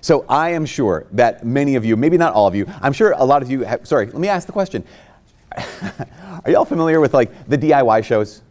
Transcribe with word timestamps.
So 0.00 0.24
I 0.28 0.50
am 0.50 0.64
sure 0.66 1.06
that 1.12 1.44
many 1.44 1.76
of 1.76 1.84
you, 1.84 1.96
maybe 1.96 2.16
not 2.16 2.32
all 2.32 2.46
of 2.46 2.54
you, 2.54 2.66
I'm 2.80 2.92
sure 2.92 3.12
a 3.12 3.24
lot 3.24 3.42
of 3.42 3.50
you 3.50 3.62
have, 3.62 3.86
sorry, 3.86 4.06
let 4.06 4.18
me 4.18 4.28
ask 4.28 4.46
the 4.46 4.52
question. 4.52 4.84
Are 6.44 6.50
y'all 6.50 6.64
familiar 6.64 7.00
with 7.00 7.12
like 7.12 7.48
the 7.48 7.58
DIY 7.58 8.04
shows? 8.04 8.42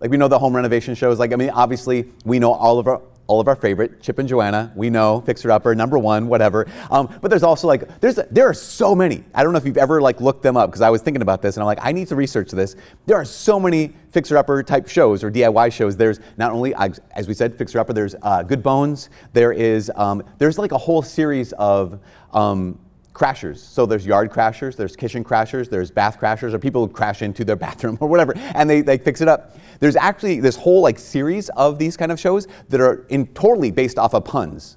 Like 0.00 0.10
we 0.10 0.16
know 0.16 0.28
the 0.28 0.38
home 0.38 0.54
renovation 0.54 0.94
shows. 0.94 1.18
Like 1.18 1.32
I 1.32 1.36
mean, 1.36 1.50
obviously 1.50 2.10
we 2.24 2.38
know 2.38 2.52
all 2.52 2.78
of 2.78 2.86
our 2.88 3.00
all 3.32 3.40
of 3.40 3.48
our 3.48 3.56
favorite 3.56 4.02
Chip 4.02 4.18
and 4.18 4.28
Joanna. 4.28 4.70
We 4.76 4.90
know 4.90 5.22
Fixer 5.22 5.50
Upper, 5.50 5.74
number 5.74 5.98
one, 5.98 6.28
whatever. 6.28 6.66
Um, 6.90 7.08
but 7.22 7.28
there's 7.28 7.42
also 7.42 7.66
like 7.66 8.00
there's 8.00 8.16
there 8.30 8.46
are 8.46 8.52
so 8.52 8.94
many. 8.94 9.24
I 9.34 9.42
don't 9.42 9.52
know 9.52 9.58
if 9.58 9.64
you've 9.64 9.78
ever 9.78 10.02
like 10.02 10.20
looked 10.20 10.42
them 10.42 10.54
up 10.54 10.68
because 10.68 10.82
I 10.82 10.90
was 10.90 11.00
thinking 11.00 11.22
about 11.22 11.40
this 11.40 11.56
and 11.56 11.62
I'm 11.62 11.66
like 11.66 11.78
I 11.80 11.92
need 11.92 12.08
to 12.08 12.16
research 12.16 12.50
this. 12.50 12.76
There 13.06 13.16
are 13.16 13.24
so 13.24 13.58
many 13.58 13.94
Fixer 14.10 14.36
Upper 14.36 14.62
type 14.62 14.86
shows 14.86 15.24
or 15.24 15.30
DIY 15.30 15.72
shows. 15.72 15.96
There's 15.96 16.20
not 16.36 16.52
only 16.52 16.74
as 16.74 17.26
we 17.26 17.32
said 17.32 17.56
Fixer 17.56 17.78
Upper. 17.78 17.94
There's 17.94 18.14
uh, 18.20 18.42
Good 18.42 18.62
Bones. 18.62 19.08
There 19.32 19.52
is 19.52 19.90
um, 19.96 20.22
there's 20.36 20.58
like 20.58 20.72
a 20.72 20.78
whole 20.78 21.00
series 21.00 21.54
of 21.54 22.00
um, 22.34 22.78
crashers. 23.12 23.58
So 23.58 23.86
there's 23.86 24.06
yard 24.06 24.30
crashers, 24.30 24.76
there's 24.76 24.96
kitchen 24.96 25.22
crashers, 25.24 25.68
there's 25.68 25.90
bath 25.90 26.18
crashers, 26.18 26.54
or 26.54 26.58
people 26.58 26.86
who 26.86 26.92
crash 26.92 27.22
into 27.22 27.44
their 27.44 27.56
bathroom 27.66 27.98
or 28.00 28.08
whatever, 28.08 28.34
and 28.36 28.68
they, 28.68 28.80
they 28.80 28.98
fix 28.98 29.20
it 29.20 29.28
up. 29.28 29.56
There's 29.80 29.96
actually 29.96 30.40
this 30.40 30.56
whole 30.56 30.80
like 30.80 30.98
series 30.98 31.48
of 31.50 31.78
these 31.78 31.96
kind 31.96 32.12
of 32.12 32.18
shows 32.18 32.46
that 32.68 32.80
are 32.80 33.04
in 33.08 33.26
totally 33.28 33.70
based 33.70 33.98
off 33.98 34.14
of 34.14 34.24
puns. 34.24 34.76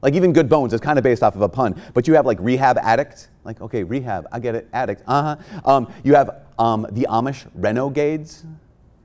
Like 0.00 0.14
even 0.14 0.32
Good 0.32 0.48
Bones 0.48 0.72
is 0.72 0.80
kind 0.80 0.98
of 0.98 1.02
based 1.02 1.22
off 1.22 1.34
of 1.34 1.42
a 1.42 1.48
pun, 1.48 1.80
but 1.92 2.06
you 2.06 2.14
have 2.14 2.24
like 2.24 2.38
Rehab 2.40 2.78
Addict, 2.78 3.30
like 3.44 3.60
okay, 3.60 3.82
Rehab, 3.82 4.26
I 4.30 4.38
get 4.38 4.54
it, 4.54 4.68
Addict, 4.72 5.02
uh 5.06 5.36
huh. 5.36 5.60
Um, 5.64 5.92
you 6.04 6.14
have 6.14 6.42
um, 6.58 6.86
the 6.92 7.06
Amish 7.10 7.46
Renegades, 7.54 8.44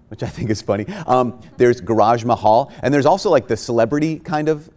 which 0.10 0.22
I 0.22 0.28
think 0.28 0.52
is 0.52 0.62
funny. 0.62 0.86
Um, 1.08 1.42
there's 1.58 1.82
Garage 1.82 2.24
Mahal, 2.24 2.72
and 2.84 2.94
there's 2.94 3.08
also 3.08 3.32
like 3.32 3.48
the 3.48 3.58
celebrity 3.58 4.20
kind 4.20 4.50
of 4.50 4.70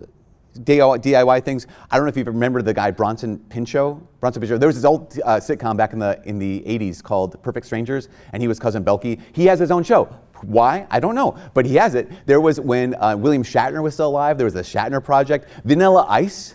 DIY 0.58 1.44
things. 1.44 1.66
I 1.90 1.96
don't 1.96 2.06
know 2.06 2.10
if 2.10 2.16
you 2.16 2.24
remember 2.24 2.62
the 2.62 2.74
guy 2.74 2.90
Bronson 2.90 3.38
Pinchot. 3.48 4.20
Bronson 4.20 4.40
Pinchot. 4.40 4.60
There 4.60 4.68
was 4.68 4.76
this 4.76 4.84
old 4.84 5.18
uh, 5.24 5.36
sitcom 5.36 5.76
back 5.76 5.92
in 5.92 5.98
the 5.98 6.20
in 6.24 6.38
the 6.38 6.62
80s 6.66 7.02
called 7.02 7.42
Perfect 7.42 7.66
Strangers, 7.66 8.08
and 8.32 8.42
he 8.42 8.48
was 8.48 8.58
cousin 8.58 8.84
Balki. 8.84 9.20
He 9.32 9.46
has 9.46 9.58
his 9.58 9.70
own 9.70 9.82
show. 9.82 10.08
Why? 10.42 10.86
I 10.90 11.00
don't 11.00 11.14
know, 11.14 11.36
but 11.54 11.64
he 11.64 11.76
has 11.76 11.94
it. 11.94 12.10
There 12.26 12.40
was 12.40 12.60
when 12.60 12.94
uh, 12.96 13.16
William 13.16 13.42
Shatner 13.42 13.82
was 13.82 13.94
still 13.94 14.08
alive. 14.08 14.36
There 14.36 14.44
was 14.44 14.54
the 14.54 14.62
Shatner 14.62 15.02
Project. 15.02 15.48
Vanilla 15.64 16.06
Ice 16.08 16.54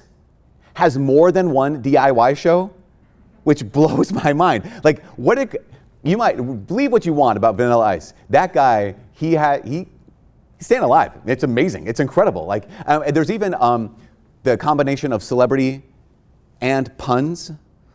has 0.74 0.98
more 0.98 1.32
than 1.32 1.52
one 1.52 1.82
DIY 1.82 2.38
show, 2.38 2.72
which 3.44 3.66
blows 3.72 4.12
my 4.12 4.34
mind. 4.34 4.70
Like 4.84 5.04
what? 5.16 5.38
It, 5.38 5.68
you 6.04 6.18
might 6.18 6.36
believe 6.68 6.92
what 6.92 7.06
you 7.06 7.14
want 7.14 7.38
about 7.38 7.56
Vanilla 7.56 7.86
Ice. 7.86 8.14
That 8.30 8.54
guy, 8.54 8.96
he 9.14 9.34
had 9.34 9.68
he 9.68 9.88
he's 10.62 10.67
staying 10.67 10.84
alive. 10.84 11.14
It's 11.26 11.44
amazing. 11.44 11.88
It's 11.88 12.00
incredible. 12.00 12.45
Like 12.45 12.70
um, 12.86 13.04
there's 13.08 13.31
even 13.31 13.56
um, 13.56 13.95
the 14.44 14.56
combination 14.56 15.12
of 15.12 15.23
celebrity 15.23 15.81
and 16.62 16.95
puns. 17.00 17.52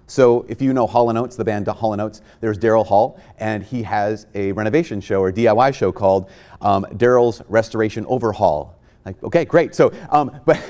So 0.08 0.44
if 0.48 0.60
you 0.60 0.72
know 0.72 0.84
Hall 0.88 1.16
& 1.16 1.18
Oates, 1.18 1.36
the 1.36 1.44
band 1.44 1.68
Hall 1.68 2.00
& 2.00 2.00
Oates, 2.00 2.22
there's 2.40 2.58
Daryl 2.58 2.84
Hall, 2.84 3.20
and 3.38 3.62
he 3.62 3.84
has 3.84 4.26
a 4.34 4.50
renovation 4.50 5.00
show 5.00 5.20
or 5.22 5.30
DIY 5.30 5.74
show 5.74 5.92
called 5.92 6.28
um, 6.60 6.84
Daryl's 6.94 7.40
Restoration 7.48 8.04
Overhaul. 8.08 8.76
Like, 9.04 9.22
okay, 9.22 9.44
great. 9.44 9.72
So, 9.76 9.92
um, 10.10 10.40
but 10.44 10.60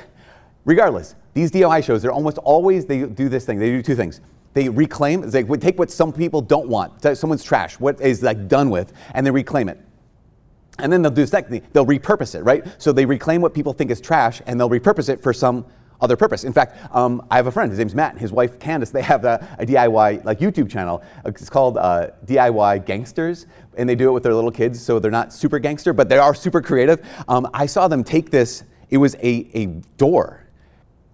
regardless, 0.67 1.15
these 1.33 1.51
DIY 1.51 1.83
shows, 1.83 2.03
they're 2.03 2.13
almost 2.13 2.37
always, 2.39 2.85
they 2.85 3.07
do 3.07 3.31
this 3.31 3.47
thing. 3.47 3.59
They 3.59 3.71
do 3.71 3.81
two 3.81 3.97
things. 3.97 4.21
They 4.53 4.69
reclaim, 4.69 5.23
they 5.31 5.45
take 5.45 5.79
what 5.79 5.91
some 5.91 6.13
people 6.13 6.43
don't 6.43 6.69
want, 6.69 7.03
someone's 7.17 7.43
trash, 7.43 7.81
what 7.81 7.99
is 8.03 8.23
like 8.23 8.49
done 8.49 8.69
with, 8.69 8.93
and 9.15 9.27
they 9.27 9.31
reclaim 9.31 9.71
it. 9.71 9.81
And 10.79 10.93
then 10.93 11.03
they'll 11.03 11.11
do 11.11 11.23
the 11.23 11.27
second 11.27 11.51
thing, 11.51 11.63
they'll 11.73 11.87
repurpose 11.87 12.35
it, 12.35 12.43
right? 12.43 12.65
So 12.79 12.93
they 12.93 13.07
reclaim 13.07 13.41
what 13.41 13.55
people 13.55 13.73
think 13.73 13.91
is 13.91 14.01
trash 14.01 14.43
and 14.47 14.59
they'll 14.61 14.71
repurpose 14.71 15.09
it 15.09 15.23
for 15.23 15.33
some 15.33 15.65
other 16.01 16.17
purpose. 16.17 16.45
In 16.45 16.53
fact, 16.53 16.77
um, 16.95 17.27
I 17.31 17.37
have 17.37 17.47
a 17.47 17.51
friend, 17.51 17.71
his 17.71 17.79
name's 17.79 17.95
Matt, 17.95 18.13
and 18.13 18.21
his 18.21 18.33
wife 18.33 18.59
Candace, 18.59 18.91
they 18.91 19.03
have 19.03 19.25
a, 19.25 19.47
a 19.59 19.67
DIY 19.67 20.25
like 20.25 20.39
YouTube 20.39 20.71
channel. 20.71 21.03
It's 21.25 21.51
called 21.51 21.79
uh, 21.79 22.09
DIY 22.27 22.85
Gangsters, 22.85 23.47
and 23.77 23.89
they 23.89 23.95
do 23.95 24.09
it 24.09 24.13
with 24.13 24.23
their 24.23 24.35
little 24.35 24.51
kids, 24.51 24.83
so 24.83 24.99
they're 24.99 25.11
not 25.11 25.33
super 25.33 25.59
gangster, 25.59 25.93
but 25.93 26.09
they 26.09 26.19
are 26.19 26.35
super 26.35 26.61
creative. 26.61 27.07
Um, 27.29 27.49
I 27.55 27.67
saw 27.67 27.89
them 27.89 28.05
take 28.05 28.31
this, 28.31 28.65
it 28.91 28.99
was 28.99 29.15
a, 29.17 29.49
a 29.55 29.67
door, 29.97 30.47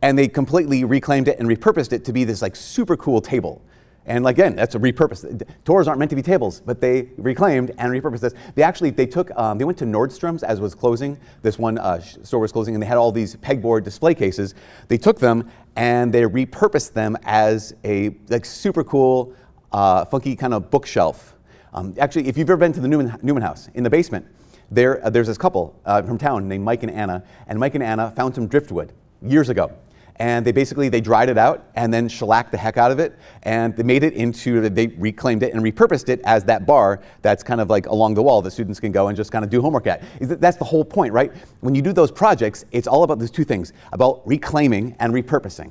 and 0.02 0.18
they 0.18 0.28
completely 0.28 0.84
reclaimed 0.84 1.28
it 1.28 1.38
and 1.38 1.48
repurposed 1.48 1.92
it 1.92 2.04
to 2.06 2.12
be 2.12 2.24
this 2.24 2.42
like 2.42 2.56
super 2.56 2.96
cool 2.96 3.20
table. 3.20 3.62
And 4.06 4.26
again, 4.26 4.56
that's 4.56 4.74
a 4.74 4.78
repurpose. 4.78 5.46
Doors 5.64 5.86
aren't 5.86 6.00
meant 6.00 6.10
to 6.10 6.16
be 6.16 6.22
tables, 6.22 6.60
but 6.60 6.80
they 6.80 7.10
reclaimed 7.16 7.70
and 7.78 7.92
repurposed 7.92 8.20
this. 8.20 8.34
They 8.54 8.62
actually 8.62 8.90
they 8.90 9.06
took 9.06 9.30
um, 9.38 9.58
they 9.58 9.64
went 9.64 9.78
to 9.78 9.84
Nordstrom's 9.84 10.42
as 10.42 10.60
was 10.60 10.74
closing. 10.74 11.18
This 11.42 11.58
one 11.58 11.78
uh, 11.78 12.00
store 12.00 12.40
was 12.40 12.50
closing, 12.50 12.74
and 12.74 12.82
they 12.82 12.86
had 12.86 12.98
all 12.98 13.12
these 13.12 13.36
pegboard 13.36 13.84
display 13.84 14.14
cases. 14.14 14.54
They 14.88 14.98
took 14.98 15.20
them 15.20 15.48
and 15.76 16.12
they 16.12 16.22
repurposed 16.22 16.92
them 16.92 17.16
as 17.22 17.74
a 17.84 18.14
like 18.28 18.44
super 18.44 18.82
cool, 18.82 19.34
uh, 19.70 20.04
funky 20.06 20.34
kind 20.34 20.52
of 20.52 20.70
bookshelf. 20.70 21.36
Um, 21.72 21.94
actually, 21.98 22.26
if 22.26 22.36
you've 22.36 22.50
ever 22.50 22.58
been 22.58 22.72
to 22.72 22.80
the 22.80 22.88
Newman, 22.88 23.16
Newman 23.22 23.42
House 23.42 23.69
in 23.74 23.84
the 23.84 23.90
basement, 23.90 24.26
there 24.70 25.04
uh, 25.06 25.10
there's 25.10 25.28
this 25.28 25.38
couple 25.38 25.78
uh, 25.84 26.02
from 26.02 26.19
town 26.19 26.48
named 26.48 26.64
Mike 26.64 26.82
and 26.82 26.90
Anna, 26.90 27.22
and 27.46 27.58
Mike 27.58 27.76
and 27.76 27.84
Anna 27.84 28.10
found 28.10 28.34
some 28.34 28.48
driftwood 28.48 28.92
years 29.22 29.48
ago 29.48 29.70
and 30.16 30.46
they 30.46 30.52
basically 30.52 30.88
they 30.88 31.00
dried 31.00 31.28
it 31.28 31.38
out 31.38 31.64
and 31.74 31.92
then 31.92 32.08
shellacked 32.08 32.52
the 32.52 32.58
heck 32.58 32.76
out 32.76 32.90
of 32.90 32.98
it. 32.98 33.18
And 33.42 33.76
they 33.76 33.82
made 33.82 34.04
it 34.04 34.14
into 34.14 34.68
they 34.68 34.88
reclaimed 34.88 35.42
it 35.42 35.54
and 35.54 35.62
repurposed 35.62 36.08
it 36.08 36.20
as 36.24 36.44
that 36.44 36.66
bar 36.66 37.00
that's 37.22 37.42
kind 37.42 37.60
of 37.60 37.70
like 37.70 37.86
along 37.86 38.14
the 38.14 38.22
wall 38.22 38.42
that 38.42 38.50
students 38.50 38.78
can 38.78 38.92
go 38.92 39.08
and 39.08 39.16
just 39.16 39.32
kind 39.32 39.44
of 39.44 39.50
do 39.50 39.62
homework 39.62 39.86
at. 39.86 40.02
That's 40.20 40.56
the 40.56 40.64
whole 40.64 40.84
point 40.84 41.12
right? 41.12 41.32
When 41.60 41.74
you 41.74 41.82
do 41.82 41.92
those 41.92 42.10
projects 42.10 42.64
it's 42.72 42.86
all 42.86 43.04
about 43.04 43.18
those 43.18 43.30
two 43.30 43.44
things 43.44 43.72
about 43.92 44.22
reclaiming 44.26 44.96
and 45.00 45.12
repurposing. 45.12 45.70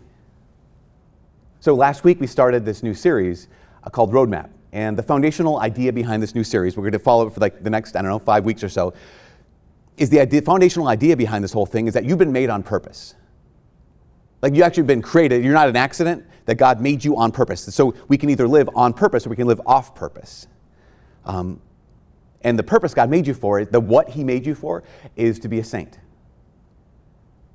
So 1.60 1.76
last 1.76 2.04
week 2.04 2.20
we 2.20 2.28
started 2.28 2.66
this 2.66 2.82
new 2.82 2.94
series 2.94 3.48
uh, 3.84 3.90
called 3.90 4.12
roadmap. 4.12 4.50
And 4.74 4.98
the 4.98 5.04
foundational 5.04 5.60
idea 5.60 5.94
behind 5.94 6.24
this 6.24 6.34
new 6.34 6.44
series 6.44 6.76
we're 6.76 6.84
going 6.84 6.94
to 6.94 7.00
follow 7.00 7.28
it 7.28 7.34
for 7.34 7.40
like 7.40 7.64
the 7.64 7.70
next 7.70 7.96
i 7.96 8.02
don't 8.02 8.10
know 8.10 8.20
five 8.20 8.46
weeks 8.46 8.64
or 8.64 8.70
so 8.70 8.94
is 9.98 10.10
the 10.10 10.20
idea, 10.20 10.42
foundational 10.42 10.88
idea 10.88 11.16
behind 11.16 11.44
this 11.44 11.52
whole 11.52 11.66
thing 11.66 11.88
is 11.88 11.94
that 11.94 12.06
you've 12.06 12.18
been 12.18 12.32
made 12.32 12.50
on 12.50 12.64
purpose 12.64 13.16
like 14.42 14.56
you 14.56 14.64
actually 14.64 14.84
been 14.84 15.02
created. 15.02 15.44
You're 15.44 15.54
not 15.54 15.70
an 15.70 15.76
accident, 15.76 16.26
that 16.46 16.56
God 16.56 16.82
made 16.82 17.04
you 17.04 17.18
on 17.18 17.32
purpose. 17.32 17.64
So 17.74 17.96
we 18.08 18.18
can 18.18 18.30
either 18.30 18.48
live 18.48 18.70
on 18.76 18.94
purpose 18.94 19.26
or 19.26 19.30
we 19.30 19.36
can 19.36 19.48
live 19.48 19.62
off 19.66 19.96
purpose. 19.96 20.48
Um, 21.26 21.62
and 22.42 22.58
the 22.58 22.64
purpose 22.64 22.94
God 22.94 23.10
made 23.10 23.28
you 23.28 23.34
for, 23.34 23.64
the 23.64 23.80
what 23.80 24.10
He 24.10 24.24
made 24.24 24.46
you 24.46 24.56
for, 24.56 24.84
is 25.16 25.40
to 25.40 25.48
be 25.48 25.60
a 25.60 25.64
saint. 25.64 26.00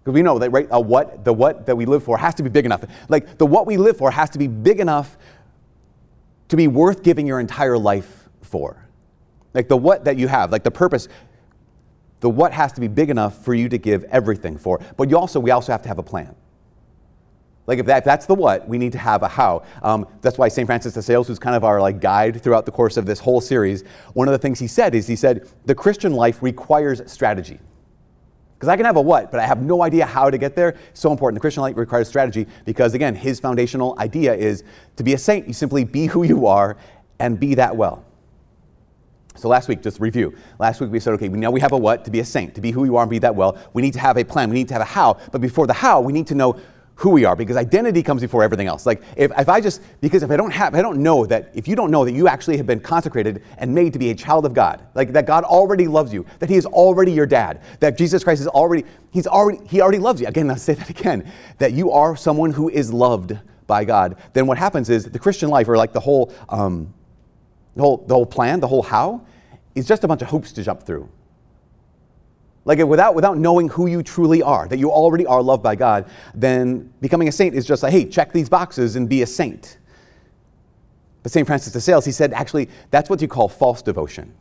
Because 0.02 0.14
we 0.14 0.22
know 0.22 0.38
that 0.38 0.50
right, 0.50 0.69
a 0.70 0.80
what, 0.80 1.25
the 1.25 1.32
what 1.32 1.66
that 1.66 1.76
we 1.76 1.84
live 1.84 2.04
for 2.04 2.16
has 2.16 2.34
to 2.36 2.44
be 2.44 2.48
big 2.48 2.64
enough. 2.64 2.84
Like 3.08 3.38
the 3.38 3.46
what 3.46 3.66
we 3.66 3.76
live 3.76 3.96
for 3.96 4.10
has 4.10 4.30
to 4.30 4.38
be 4.38 4.46
big 4.46 4.78
enough 4.78 5.19
to 6.48 6.56
be 6.56 6.69
worth 6.69 7.02
giving 7.02 7.26
your 7.26 7.41
entire 7.41 7.76
life 7.76 8.28
for. 8.42 8.86
Like 9.52 9.66
the 9.66 9.76
what 9.76 10.04
that 10.04 10.16
you 10.16 10.28
have, 10.28 10.52
like 10.52 10.62
the 10.62 10.70
purpose, 10.70 11.08
the 12.20 12.30
what 12.30 12.52
has 12.52 12.72
to 12.75 12.80
be 12.80 12.86
big 12.86 13.10
enough 13.10 13.44
for 13.44 13.52
you 13.52 13.69
to 13.69 13.78
give 13.78 14.04
everything 14.04 14.56
for. 14.56 14.80
But 14.96 15.10
you 15.10 15.19
also, 15.19 15.41
we 15.41 15.50
also 15.50 15.72
have 15.72 15.82
to 15.82 15.88
have 15.88 15.98
a 15.98 16.04
plan. 16.04 16.36
Like 17.66 17.78
if, 17.81 17.87
that, 17.87 17.99
if 17.99 18.04
that's 18.04 18.27
the 18.27 18.34
what, 18.34 18.69
we 18.69 18.78
need 18.78 18.93
to 18.93 18.99
have 18.99 19.22
a 19.22 19.28
how. 19.28 19.65
Um, 19.82 20.06
that's 20.21 20.38
why 20.38 20.49
St. 20.49 20.66
Francis 20.66 20.94
de 20.94 21.03
Sales, 21.03 21.27
who's 21.27 21.38
kind 21.38 21.56
of 21.56 21.65
our 21.65 21.81
like 21.81 22.00
guide 22.00 22.41
throughout 22.43 22.65
the 22.65 22.72
course 22.72 22.97
of 22.97 23.06
this 23.06 23.19
whole 23.19 23.41
series, 23.41 23.82
one 24.15 24.28
of 24.28 24.32
the 24.32 24.38
things 24.38 24.59
he 24.59 24.69
said 24.69 24.94
is 24.94 25.06
he 25.06 25.16
said 25.16 25.49
the 25.65 25.75
Christian 25.75 26.12
life 26.12 26.43
requires 26.43 27.03
strategy. 27.10 27.59
Because 28.55 28.69
I 28.71 28.76
can 28.76 28.87
have 28.87 28.97
a 28.97 29.03
what, 29.03 29.31
but 29.31 29.38
I 29.38 29.47
have 29.47 29.60
no 29.60 29.82
idea 29.82 30.06
how 30.06 30.31
to 30.31 30.38
get 30.38 30.56
there. 30.56 30.76
So 30.94 31.10
important. 31.12 31.37
The 31.37 31.41
Christian 31.41 31.62
life 31.62 31.76
requires 31.76 32.09
strategy 32.09 32.47
because 32.65 32.94
again, 32.94 33.15
his 33.15 33.38
foundational 33.38 33.94
idea 33.99 34.34
is 34.34 34.65
to 34.97 35.03
be 35.03 35.12
a 35.12 35.19
saint, 35.19 35.47
you 35.47 35.53
simply 35.53 35.84
be 35.84 36.06
who 36.06 36.22
you 36.22 36.47
are 36.47 36.78
and 37.19 37.38
be 37.38 37.55
that 37.56 37.76
well. 37.76 38.05
So 39.34 39.49
last 39.49 39.69
week, 39.69 39.82
just 39.82 40.00
review. 40.00 40.34
Last 40.59 40.81
week 40.81 40.91
we 40.91 40.99
said, 41.00 41.12
okay, 41.15 41.28
we 41.28 41.38
know 41.38 41.50
we 41.50 41.60
have 41.60 41.72
a 41.72 41.76
what 41.76 42.05
to 42.06 42.10
be 42.10 42.21
a 42.21 42.25
saint, 42.25 42.55
to 42.55 42.62
be 42.62 42.71
who 42.71 42.84
you 42.84 42.97
are 42.97 43.03
and 43.03 43.10
be 43.10 43.19
that 43.19 43.34
well. 43.34 43.59
We 43.75 43.82
need 43.82 43.93
to 43.93 43.99
have 44.00 44.16
a 44.16 44.25
plan. 44.25 44.49
We 44.49 44.55
need 44.55 44.69
to 44.69 44.75
have 44.75 44.82
a 44.82 44.87
how. 44.87 45.19
But 45.32 45.43
before 45.43 45.66
the 45.66 45.75
how, 45.75 46.00
we 46.00 46.14
need 46.14 46.26
to 46.29 46.35
know 46.35 46.58
who 46.96 47.10
we 47.10 47.26
are 47.26 47.37
because 47.37 47.56
identity 47.56 48.02
comes 48.02 48.22
before 48.22 48.43
everything 48.43 48.66
else. 48.66 48.87
Like 48.87 49.02
if, 49.16 49.31
if 49.38 49.48
I 49.50 49.60
just, 49.60 49.82
because 50.00 50.22
if 50.22 50.31
I 50.31 50.37
don't 50.37 50.50
have, 50.50 50.75
I 50.75 50.81
don't 50.81 51.02
know 51.02 51.26
that, 51.26 51.50
if 51.54 51.69
you 51.69 51.76
don't 51.76 51.90
know 51.90 52.06
that 52.06 52.12
you 52.12 52.26
actually 52.26 52.56
have 52.56 52.66
been 52.66 52.81
consecrated 52.81 53.43
and 53.58 53.75
made 53.75 53.93
to 53.93 53.98
be 53.98 54.10
a 54.10 54.14
child 54.14 54.46
of 54.46 54.54
God, 54.54 54.82
like 54.94 55.12
that 55.12 55.26
God 55.26 55.44
already 55.44 55.88
loves 55.88 56.12
you, 56.12 56.25
that 56.38 56.48
he 56.48 56.56
is 56.56 56.64
already 56.64 57.12
your 57.12 57.26
dad, 57.26 57.60
that 57.81 57.98
Jesus 57.98 58.25
Christ 58.25 58.40
is 58.40 58.48
already, 58.48 58.84
he's 59.10 59.26
already, 59.26 59.60
he 59.66 59.82
already 59.82 59.98
loves 59.98 60.22
you. 60.22 60.26
Again, 60.26 60.50
I'll 60.50 60.56
say 60.56 60.72
that 60.72 60.88
again, 60.88 61.31
that 61.58 61.72
you 61.75 61.93
are 61.93 62.16
someone 62.16 62.50
who 62.50 62.70
is 62.70 62.90
loved 62.90 63.38
by 63.66 63.84
God. 63.84 64.16
Then 64.32 64.46
what 64.46 64.56
happens 64.56 64.88
is 64.88 65.04
the 65.04 65.19
Christian 65.19 65.50
life 65.50 65.69
or 65.69 65.76
like 65.76 65.92
the 65.92 66.00
whole, 66.00 66.32
um, 66.49 66.94
the 67.75 67.82
whole, 67.82 67.99
the 67.99 68.14
whole 68.14 68.26
plan, 68.26 68.60
the 68.60 68.69
whole 68.69 68.82
how, 68.82 69.26
is 69.75 69.87
just 69.87 70.02
a 70.02 70.08
bunch 70.08 70.22
of 70.22 70.28
hoops 70.28 70.50
to 70.52 70.62
jump 70.62 70.82
through. 70.82 71.10
Like 72.66 72.80
without, 72.80 73.14
without 73.14 73.38
knowing 73.38 73.68
who 73.68 73.86
you 73.86 74.02
truly 74.02 74.42
are, 74.42 74.66
that 74.66 74.78
you 74.78 74.90
already 74.90 75.24
are 75.24 75.40
loved 75.40 75.62
by 75.62 75.76
God, 75.76 76.10
then 76.34 76.92
becoming 77.00 77.28
a 77.28 77.32
saint 77.32 77.54
is 77.54 77.64
just 77.64 77.84
like, 77.84 77.92
hey, 77.92 78.04
check 78.04 78.32
these 78.32 78.48
boxes 78.48 78.96
and 78.96 79.08
be 79.08 79.22
a 79.22 79.26
saint. 79.26 79.78
But 81.22 81.30
St. 81.30 81.46
Francis 81.46 81.72
de 81.72 81.80
Sales, 81.80 82.04
he 82.04 82.10
said, 82.10 82.32
actually, 82.32 82.68
that's 82.90 83.08
what 83.08 83.22
you 83.22 83.28
call 83.28 83.48
false 83.48 83.82
devotion. 83.82 84.34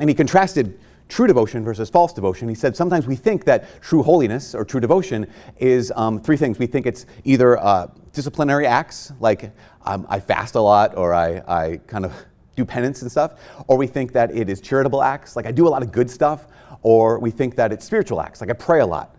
And 0.00 0.10
he 0.10 0.14
contrasted 0.14 0.78
true 1.08 1.28
devotion 1.28 1.62
versus 1.62 1.88
false 1.88 2.12
devotion. 2.12 2.48
He 2.48 2.54
said 2.56 2.74
sometimes 2.74 3.06
we 3.06 3.14
think 3.14 3.44
that 3.44 3.80
true 3.80 4.02
holiness 4.02 4.52
or 4.52 4.64
true 4.64 4.80
devotion 4.80 5.28
is 5.58 5.92
um, 5.94 6.20
three 6.20 6.36
things. 6.36 6.58
We 6.58 6.66
think 6.66 6.84
it's 6.84 7.06
either 7.22 7.58
uh, 7.58 7.88
disciplinary 8.12 8.66
acts, 8.66 9.12
like 9.20 9.52
um, 9.84 10.04
I 10.08 10.18
fast 10.18 10.56
a 10.56 10.60
lot 10.60 10.96
or 10.96 11.14
I, 11.14 11.42
I 11.46 11.80
kind 11.86 12.04
of 12.04 12.12
do 12.56 12.64
penance 12.64 13.02
and 13.02 13.10
stuff, 13.10 13.34
or 13.68 13.76
we 13.76 13.86
think 13.86 14.12
that 14.12 14.34
it 14.34 14.48
is 14.48 14.60
charitable 14.60 15.02
acts, 15.02 15.36
like 15.36 15.46
I 15.46 15.52
do 15.52 15.66
a 15.66 15.70
lot 15.70 15.82
of 15.82 15.92
good 15.92 16.10
stuff, 16.10 16.46
or 16.84 17.18
we 17.18 17.32
think 17.32 17.56
that 17.56 17.72
it's 17.72 17.84
spiritual 17.84 18.20
acts, 18.20 18.40
like 18.40 18.50
I 18.50 18.52
pray 18.52 18.80
a 18.80 18.86
lot. 18.86 19.16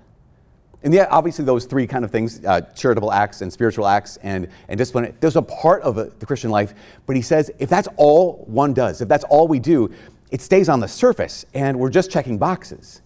And 0.83 0.93
yeah, 0.93 1.07
obviously 1.09 1.43
those 1.43 1.65
three 1.65 1.87
kind 1.87 2.05
of 2.05 2.11
things, 2.11 2.45
uh, 2.45 2.61
charitable 2.75 3.11
acts 3.11 3.41
and 3.41 3.51
spiritual 3.51 3.87
acts 3.87 4.17
and, 4.17 4.47
and 4.69 4.77
discipline, 4.77 5.17
there's 5.19 5.35
a 5.35 5.41
part 5.41 5.81
of 5.81 5.97
a, 5.97 6.05
the 6.19 6.27
Christian 6.27 6.51
life. 6.51 6.75
But 7.07 7.15
he 7.15 7.23
says 7.23 7.51
if 7.57 7.69
that's 7.69 7.87
all 7.97 8.45
one 8.45 8.73
does, 8.73 9.01
if 9.01 9.09
that's 9.09 9.23
all 9.25 9.47
we 9.47 9.59
do, 9.59 9.91
it 10.29 10.41
stays 10.41 10.69
on 10.69 10.79
the 10.79 10.87
surface 10.87 11.43
and 11.55 11.79
we're 11.79 11.89
just 11.89 12.11
checking 12.11 12.37
boxes. 12.37 13.01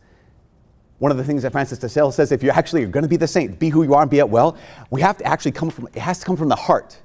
One 0.98 1.10
of 1.10 1.18
the 1.18 1.24
things 1.24 1.44
that 1.44 1.54
Francis 1.54 1.80
de 1.80 1.88
Sales 1.88 2.16
says, 2.16 2.34
if 2.34 2.44
you're 2.44 2.54
actually 2.54 2.84
are 2.84 2.88
going 2.88 3.04
to 3.04 3.10
be 3.10 3.16
the 3.16 3.28
saint, 3.28 3.58
be 3.58 3.70
who 3.70 3.84
you 3.84 3.94
are 3.94 4.02
and 4.02 4.12
be 4.12 4.20
it 4.20 4.30
well, 4.30 4.58
we 4.90 5.00
have 5.00 5.18
to 5.20 5.26
actually 5.26 5.54
come 5.54 5.70
from, 5.70 5.88
it 5.88 6.00
has 6.00 6.20
to 6.20 6.26
come 6.26 6.36
from 6.36 6.50
the 6.50 6.58
heart. 6.58 7.00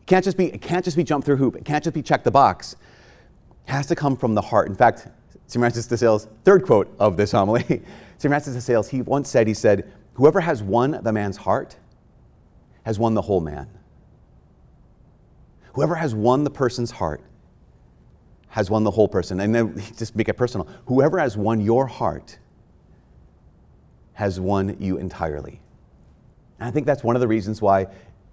It 0.00 0.06
can't 0.06 0.24
just 0.24 0.36
be, 0.36 0.46
it 0.46 0.60
can't 0.60 0.84
just 0.84 0.96
be 0.96 1.04
jump 1.04 1.24
through 1.24 1.36
hoop. 1.36 1.54
It 1.54 1.64
can't 1.64 1.84
just 1.84 1.94
be 1.94 2.02
check 2.02 2.24
the 2.24 2.32
box. 2.32 2.74
It 3.68 3.70
has 3.70 3.86
to 3.86 3.94
come 3.94 4.16
from 4.16 4.34
the 4.34 4.42
heart. 4.42 4.66
In 4.66 4.74
fact, 4.74 5.06
St. 5.52 5.60
Francis 5.60 5.86
de 5.86 5.98
Sales, 5.98 6.28
third 6.44 6.64
quote 6.64 6.90
of 6.98 7.18
this 7.18 7.32
homily, 7.32 7.62
St. 8.16 8.30
Francis 8.30 8.54
de 8.54 8.60
Sales, 8.62 8.88
he 8.88 9.02
once 9.02 9.28
said, 9.28 9.46
he 9.46 9.52
said, 9.52 9.92
whoever 10.14 10.40
has 10.40 10.62
won 10.62 10.98
the 11.02 11.12
man's 11.12 11.36
heart 11.36 11.76
has 12.84 12.98
won 12.98 13.12
the 13.12 13.20
whole 13.20 13.42
man. 13.42 13.68
Whoever 15.74 15.94
has 15.94 16.14
won 16.14 16.42
the 16.44 16.50
person's 16.50 16.90
heart 16.90 17.20
has 18.48 18.70
won 18.70 18.82
the 18.82 18.90
whole 18.90 19.06
person. 19.08 19.40
And 19.40 19.54
then 19.54 19.76
just 19.98 20.16
make 20.16 20.30
it 20.30 20.38
personal. 20.38 20.66
Whoever 20.86 21.18
has 21.18 21.36
won 21.36 21.60
your 21.60 21.86
heart 21.86 22.38
has 24.14 24.40
won 24.40 24.74
you 24.80 24.96
entirely. 24.96 25.60
And 26.60 26.66
I 26.66 26.70
think 26.70 26.86
that's 26.86 27.04
one 27.04 27.14
of 27.14 27.20
the 27.20 27.28
reasons 27.28 27.60
why 27.60 27.88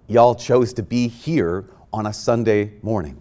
y'all 0.06 0.34
chose 0.34 0.72
to 0.72 0.82
be 0.82 1.06
here 1.06 1.66
on 1.92 2.06
a 2.06 2.14
Sunday 2.14 2.72
morning. 2.80 3.20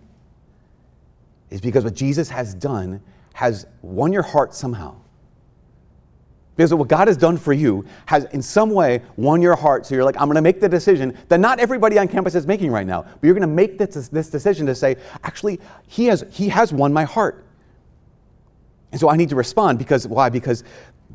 Is 1.49 1.59
because 1.59 1.83
what 1.83 1.95
Jesus 1.95 2.29
has 2.29 2.53
done 2.53 3.01
has 3.39 3.65
won 3.81 4.11
your 4.11 4.21
heart 4.21 4.53
somehow. 4.53 4.93
Because 6.57 6.73
what 6.73 6.89
God 6.89 7.07
has 7.07 7.15
done 7.15 7.37
for 7.37 7.53
you 7.53 7.85
has 8.05 8.25
in 8.33 8.41
some 8.41 8.71
way 8.71 9.01
won 9.15 9.41
your 9.41 9.55
heart. 9.55 9.85
So 9.85 9.95
you're 9.95 10.03
like, 10.03 10.17
I'm 10.19 10.25
going 10.25 10.35
to 10.35 10.41
make 10.41 10.59
the 10.59 10.67
decision 10.67 11.17
that 11.29 11.39
not 11.39 11.57
everybody 11.57 11.97
on 11.97 12.09
campus 12.09 12.35
is 12.35 12.45
making 12.45 12.69
right 12.69 12.85
now. 12.85 13.03
But 13.03 13.23
you're 13.23 13.33
going 13.33 13.47
to 13.47 13.47
make 13.47 13.77
this, 13.77 14.09
this 14.09 14.29
decision 14.29 14.65
to 14.65 14.75
say, 14.75 14.97
actually, 15.23 15.61
he 15.87 16.07
has, 16.07 16.25
he 16.29 16.49
has 16.49 16.73
won 16.73 16.91
my 16.91 17.05
heart. 17.05 17.45
And 18.91 18.99
so 18.99 19.09
I 19.09 19.15
need 19.15 19.29
to 19.29 19.37
respond 19.37 19.79
because 19.79 20.05
why? 20.05 20.27
Because 20.27 20.65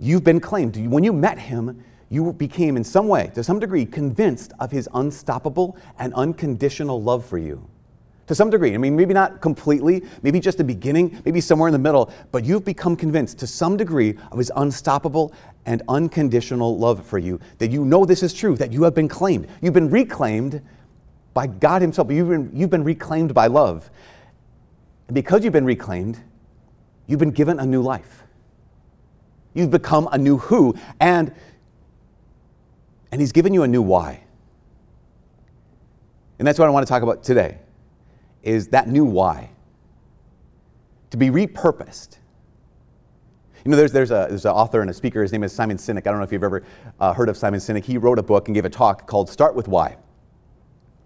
you've 0.01 0.25
been 0.25 0.41
claimed. 0.41 0.79
When 0.79 1.05
you 1.05 1.13
met 1.13 1.39
him, 1.39 1.85
you 2.09 2.33
became 2.33 2.79
in 2.79 2.85
some 2.85 3.07
way, 3.07 3.33
to 3.35 3.45
some 3.45 3.59
degree, 3.59 3.85
convinced 3.85 4.55
of 4.61 4.71
his 4.71 4.89
unstoppable 4.95 5.77
and 5.99 6.15
unconditional 6.15 7.03
love 7.03 7.27
for 7.27 7.37
you 7.37 7.69
to 8.27 8.35
some 8.35 8.51
degree. 8.51 8.75
I 8.75 8.79
mean, 8.79 8.97
maybe 8.97 9.15
not 9.15 9.41
completely, 9.41 10.03
maybe 10.23 10.41
just 10.41 10.59
the 10.59 10.65
beginning, 10.65 11.21
maybe 11.25 11.41
somewhere 11.41 11.69
in 11.69 11.73
the 11.73 11.79
middle, 11.79 12.13
but 12.33 12.45
you've 12.45 12.65
become 12.65 12.97
convinced 12.97 13.39
to 13.39 13.47
some 13.47 13.77
degree 13.77 14.17
of 14.33 14.39
his 14.39 14.51
unstoppable 14.57 15.33
and 15.67 15.83
unconditional 15.89 16.79
love 16.79 17.05
for 17.05 17.19
you, 17.19 17.41
that 17.59 17.71
you 17.71 17.85
know 17.85 18.05
this 18.05 18.23
is 18.23 18.33
true, 18.33 18.57
that 18.57 18.73
you 18.73 18.83
have 18.83 18.95
been 18.95 19.09
claimed. 19.09 19.47
You've 19.61 19.75
been 19.75 19.91
reclaimed 19.91 20.63
by 21.33 21.47
God 21.49 21.83
Himself, 21.83 22.11
you've 22.11 22.29
been, 22.29 22.51
you've 22.55 22.71
been 22.71 22.85
reclaimed 22.85 23.35
by 23.35 23.49
love. 23.49 23.91
And 25.09 25.15
because 25.15 25.43
you've 25.43 25.53
been 25.53 25.65
reclaimed, 25.65 26.19
you've 27.07 27.19
been 27.19 27.33
given 27.33 27.59
a 27.59 27.67
new 27.67 27.83
life. 27.83 28.23
You've 29.53 29.71
become 29.71 30.09
a 30.13 30.19
new 30.19 30.39
who, 30.39 30.77
and, 31.01 31.35
and 33.11 33.21
He's 33.21 33.33
given 33.33 33.53
you 33.53 33.65
a 33.65 33.69
new 33.69 33.83
why. 33.83 34.23
And 36.39 36.47
that's 36.47 36.59
what 36.59 36.67
I 36.67 36.71
want 36.71 36.87
to 36.87 36.91
talk 36.91 37.03
about 37.03 37.23
today 37.23 37.59
is 38.45 38.69
that 38.69 38.89
new 38.89 39.05
why. 39.05 39.51
To 41.11 41.17
be 41.17 41.29
repurposed. 41.29 42.19
You 43.65 43.71
know, 43.71 43.77
there's, 43.77 43.93
there's, 43.93 44.11
a, 44.11 44.27
there's 44.29 44.45
an 44.45 44.53
author 44.53 44.83
and 44.83 44.91
a 44.91 44.95
speaker, 44.95 45.23
his 45.23 45.33
name 45.33 45.43
is 45.43 45.53
Simon 45.53 45.79
Sinek. 45.79 45.99
I 45.99 46.11
don't 46.11 46.19
know 46.19 46.25
if 46.25 46.33
you've 46.33 46.45
ever 46.45 46.63
uh, 47.01 47.15
heard 47.15 47.31
of 47.31 47.37
Simon 47.37 47.61
Sinek. 47.61 47.85
He 47.85 47.97
wrote 47.97 48.19
a 48.19 48.23
book 48.23 48.49
and 48.49 48.55
gave 48.55 48.67
a 48.67 48.71
talk 48.71 49.07
called 49.07 49.31
Start 49.31 49.55
with 49.55 49.69
Why. 49.69 49.97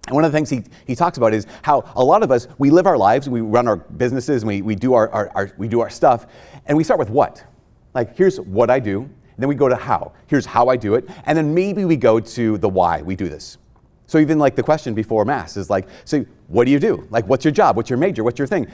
And 0.06 0.14
one 0.14 0.24
of 0.24 0.32
the 0.32 0.36
things 0.36 0.50
he, 0.50 0.64
he 0.86 0.96
talks 0.96 1.18
about 1.18 1.34
is 1.34 1.46
how 1.62 1.84
a 1.94 2.02
lot 2.02 2.22
of 2.22 2.32
us, 2.32 2.48
we 2.58 2.70
live 2.70 2.86
our 2.86 2.96
lives, 2.96 3.28
we 3.28 3.42
run 3.42 3.68
our 3.68 3.76
businesses, 3.76 4.42
and 4.42 4.48
we, 4.48 4.62
we, 4.62 4.74
do 4.74 4.94
our, 4.94 5.08
our, 5.10 5.30
our, 5.34 5.52
we 5.56 5.68
do 5.68 5.80
our 5.80 5.90
stuff, 5.90 6.26
and 6.66 6.76
we 6.76 6.82
start 6.82 6.98
with 6.98 7.10
what? 7.10 7.44
Like, 7.94 8.16
here's 8.16 8.40
what 8.40 8.70
I 8.70 8.80
do, 8.80 9.08
then 9.36 9.48
we 9.48 9.54
go 9.54 9.68
to 9.68 9.76
how. 9.76 10.12
Here's 10.26 10.46
how 10.46 10.68
I 10.68 10.76
do 10.76 10.94
it, 10.94 11.08
and 11.26 11.38
then 11.38 11.54
maybe 11.54 11.84
we 11.84 11.96
go 11.96 12.18
to 12.18 12.58
the 12.58 12.68
why 12.68 13.02
we 13.02 13.14
do 13.14 13.28
this. 13.28 13.58
So 14.06 14.18
even 14.18 14.38
like 14.38 14.56
the 14.56 14.62
question 14.62 14.94
before 14.94 15.24
Mass 15.26 15.56
is 15.56 15.68
like, 15.68 15.86
so 16.06 16.24
what 16.48 16.64
do 16.64 16.70
you 16.70 16.80
do? 16.80 17.06
Like, 17.10 17.26
what's 17.26 17.44
your 17.44 17.52
job? 17.52 17.76
What's 17.76 17.88
your 17.88 17.98
major? 17.98 18.24
What's 18.24 18.38
your 18.38 18.48
thing? 18.48 18.66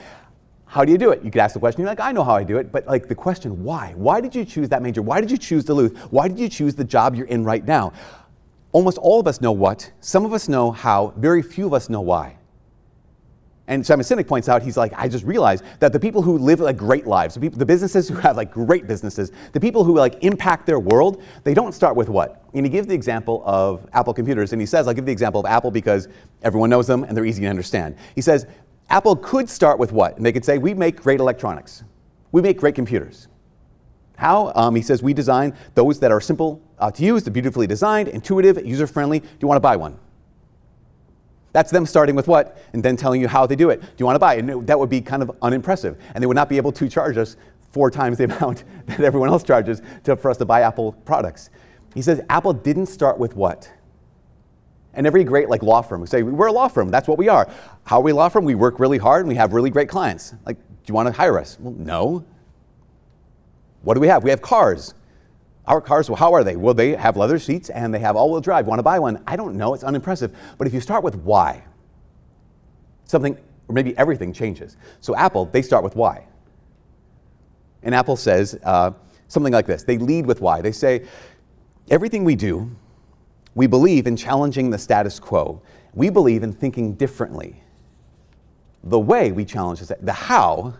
How 0.65 0.83
do 0.83 0.91
you 0.91 0.97
do 0.97 1.11
it? 1.11 1.23
You 1.23 1.29
could 1.29 1.41
ask 1.41 1.53
the 1.53 1.59
question, 1.59 1.81
you're 1.81 1.89
like, 1.89 1.99
I 1.99 2.11
know 2.11 2.23
how 2.23 2.35
I 2.35 2.43
do 2.43 2.57
it, 2.57 2.71
but 2.71 2.87
like 2.87 3.07
the 3.07 3.15
question, 3.15 3.63
why? 3.63 3.93
Why 3.95 4.19
did 4.19 4.33
you 4.33 4.43
choose 4.43 4.69
that 4.69 4.81
major? 4.81 5.01
Why 5.01 5.21
did 5.21 5.29
you 5.29 5.37
choose 5.37 5.63
Duluth? 5.63 5.97
Why 6.11 6.27
did 6.27 6.39
you 6.39 6.49
choose 6.49 6.73
the 6.73 6.83
job 6.83 7.15
you're 7.15 7.27
in 7.27 7.43
right 7.43 7.65
now? 7.65 7.93
Almost 8.71 8.97
all 8.97 9.19
of 9.19 9.27
us 9.27 9.39
know 9.39 9.51
what, 9.51 9.91
some 10.01 10.25
of 10.25 10.33
us 10.33 10.49
know 10.49 10.71
how, 10.71 11.13
very 11.17 11.41
few 11.41 11.65
of 11.65 11.73
us 11.73 11.87
know 11.89 12.01
why. 12.01 12.37
And 13.67 13.83
Simon 13.83 14.05
Sinek 14.05 14.27
points 14.27 14.47
out, 14.47 14.61
he's 14.61 14.77
like, 14.77 14.93
I 14.95 15.07
just 15.07 15.25
realized 15.25 15.63
that 15.79 15.91
the 15.91 15.99
people 15.99 16.21
who 16.21 16.37
live 16.37 16.59
like 16.59 16.77
great 16.77 17.07
lives, 17.07 17.33
the, 17.33 17.41
people, 17.41 17.57
the 17.57 17.65
businesses 17.65 18.07
who 18.07 18.13
have 18.15 18.37
like 18.37 18.51
great 18.51 18.85
businesses, 18.85 19.31
the 19.53 19.59
people 19.59 19.83
who 19.83 19.95
like 19.95 20.23
impact 20.23 20.67
their 20.67 20.79
world, 20.79 21.23
they 21.43 21.55
don't 21.55 21.71
start 21.71 21.95
with 21.95 22.07
what? 22.07 22.43
And 22.53 22.63
he 22.63 22.69
gives 22.69 22.87
the 22.87 22.93
example 22.93 23.41
of 23.43 23.89
Apple 23.93 24.13
computers, 24.13 24.53
and 24.53 24.61
he 24.61 24.67
says, 24.67 24.87
I'll 24.87 24.93
give 24.93 25.05
the 25.05 25.11
example 25.11 25.39
of 25.39 25.47
Apple 25.47 25.71
because 25.71 26.07
everyone 26.43 26.69
knows 26.69 26.85
them 26.85 27.05
and 27.05 27.17
they're 27.17 27.25
easy 27.25 27.41
to 27.41 27.47
understand. 27.47 27.95
He 28.13 28.21
says, 28.21 28.45
Apple 28.91 29.15
could 29.15 29.49
start 29.49 29.79
with 29.79 29.91
what? 29.91 30.15
And 30.15 30.23
they 30.23 30.31
could 30.31 30.45
say, 30.45 30.59
we 30.59 30.75
make 30.75 31.01
great 31.01 31.19
electronics. 31.19 31.83
We 32.31 32.43
make 32.43 32.59
great 32.59 32.75
computers. 32.75 33.29
How? 34.15 34.53
Um, 34.55 34.75
he 34.75 34.83
says, 34.83 35.01
we 35.01 35.13
design 35.13 35.57
those 35.73 35.99
that 36.01 36.11
are 36.11 36.21
simple 36.21 36.61
uh, 36.77 36.91
to 36.91 37.03
use, 37.03 37.23
they're 37.23 37.33
beautifully 37.33 37.65
designed, 37.65 38.09
intuitive, 38.09 38.63
user-friendly. 38.63 39.21
Do 39.21 39.27
you 39.39 39.47
want 39.47 39.57
to 39.57 39.61
buy 39.61 39.75
one? 39.75 39.97
That's 41.55 41.71
them 41.71 41.85
starting 41.85 42.15
with 42.15 42.27
what? 42.27 42.57
And 42.73 42.83
then 42.83 42.97
telling 42.97 43.21
you 43.21 43.29
how 43.29 43.47
they 43.47 43.55
do 43.55 43.69
it. 43.69 43.79
Do 43.79 43.87
you 43.97 44.05
want 44.05 44.15
to 44.15 44.19
buy? 44.19 44.35
And 44.35 44.67
that 44.67 44.77
would 44.77 44.89
be 44.89 44.99
kind 44.99 45.23
of 45.23 45.31
unimpressive. 45.41 45.97
And 46.13 46.21
they 46.21 46.27
would 46.27 46.35
not 46.35 46.49
be 46.49 46.57
able 46.57 46.73
to 46.73 46.89
charge 46.89 47.15
us 47.15 47.37
four 47.71 47.89
times 47.89 48.17
the 48.17 48.25
amount 48.35 48.65
that 48.87 48.99
everyone 48.99 49.29
else 49.29 49.41
charges 49.41 49.81
to, 50.03 50.17
for 50.17 50.29
us 50.29 50.35
to 50.39 50.45
buy 50.45 50.63
Apple 50.63 50.91
products. 51.05 51.51
He 51.93 52.01
says 52.01 52.21
Apple 52.29 52.51
didn't 52.51 52.87
start 52.87 53.17
with 53.17 53.37
what? 53.37 53.71
And 54.95 55.07
every 55.07 55.23
great 55.23 55.47
like 55.47 55.63
law 55.63 55.81
firm 55.81 56.01
would 56.01 56.09
say, 56.09 56.23
we're 56.23 56.47
a 56.47 56.51
law 56.51 56.67
firm, 56.67 56.89
that's 56.89 57.07
what 57.07 57.17
we 57.17 57.29
are. 57.29 57.49
How 57.85 57.99
are 57.99 58.03
we 58.03 58.11
a 58.11 58.15
law 58.15 58.27
firm? 58.27 58.43
We 58.43 58.55
work 58.55 58.77
really 58.81 58.97
hard 58.97 59.21
and 59.21 59.29
we 59.29 59.35
have 59.35 59.53
really 59.53 59.69
great 59.69 59.87
clients. 59.87 60.33
Like, 60.45 60.57
do 60.57 60.63
you 60.87 60.93
want 60.93 61.07
to 61.07 61.13
hire 61.13 61.39
us? 61.39 61.57
Well, 61.57 61.73
no. 61.77 62.25
What 63.83 63.93
do 63.93 64.01
we 64.01 64.09
have? 64.09 64.25
We 64.25 64.29
have 64.29 64.41
cars. 64.41 64.93
Our 65.67 65.81
cars, 65.81 66.09
well, 66.09 66.17
how 66.17 66.33
are 66.33 66.43
they? 66.43 66.55
Well, 66.55 66.73
they 66.73 66.95
have 66.95 67.17
leather 67.17 67.39
seats 67.39 67.69
and 67.69 67.93
they 67.93 67.99
have 67.99 68.15
all 68.15 68.31
wheel 68.31 68.41
drive. 68.41 68.67
Want 68.67 68.79
to 68.79 68.83
buy 68.83 68.99
one? 68.99 69.23
I 69.25 69.35
don't 69.35 69.55
know. 69.55 69.73
It's 69.73 69.83
unimpressive. 69.83 70.35
But 70.57 70.67
if 70.67 70.73
you 70.73 70.79
start 70.79 71.03
with 71.03 71.15
why, 71.15 71.63
something, 73.05 73.37
or 73.67 73.73
maybe 73.73 73.97
everything 73.97 74.31
changes. 74.31 74.77
So, 75.01 75.15
Apple, 75.15 75.45
they 75.45 75.61
start 75.61 75.83
with 75.83 75.95
why. 75.95 76.27
And 77.81 77.95
Apple 77.95 78.15
says 78.15 78.59
uh, 78.63 78.91
something 79.27 79.53
like 79.53 79.65
this 79.65 79.83
they 79.83 79.97
lead 79.97 80.25
with 80.25 80.41
why. 80.41 80.61
They 80.61 80.71
say, 80.71 81.05
everything 81.89 82.23
we 82.23 82.35
do, 82.35 82.69
we 83.55 83.67
believe 83.67 84.05
in 84.05 84.15
challenging 84.17 84.69
the 84.69 84.77
status 84.77 85.19
quo. 85.19 85.61
We 85.93 86.09
believe 86.09 86.43
in 86.43 86.51
thinking 86.51 86.93
differently. 86.93 87.63
The 88.83 88.99
way 88.99 89.31
we 89.31 89.45
challenge 89.45 89.79
the 89.79 90.13
how 90.13 90.75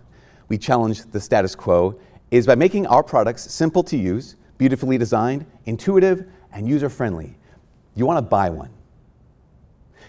we 0.47 0.57
challenge 0.59 1.09
the 1.11 1.19
status 1.19 1.55
quo 1.55 1.99
is 2.29 2.45
by 2.45 2.55
making 2.55 2.85
our 2.87 3.01
products 3.01 3.51
simple 3.51 3.81
to 3.83 3.97
use 3.97 4.35
beautifully 4.57 4.97
designed, 4.97 5.45
intuitive, 5.65 6.25
and 6.51 6.67
user 6.67 6.89
friendly. 6.89 7.37
You 7.95 8.05
want 8.05 8.17
to 8.17 8.21
buy 8.21 8.49
one. 8.49 8.69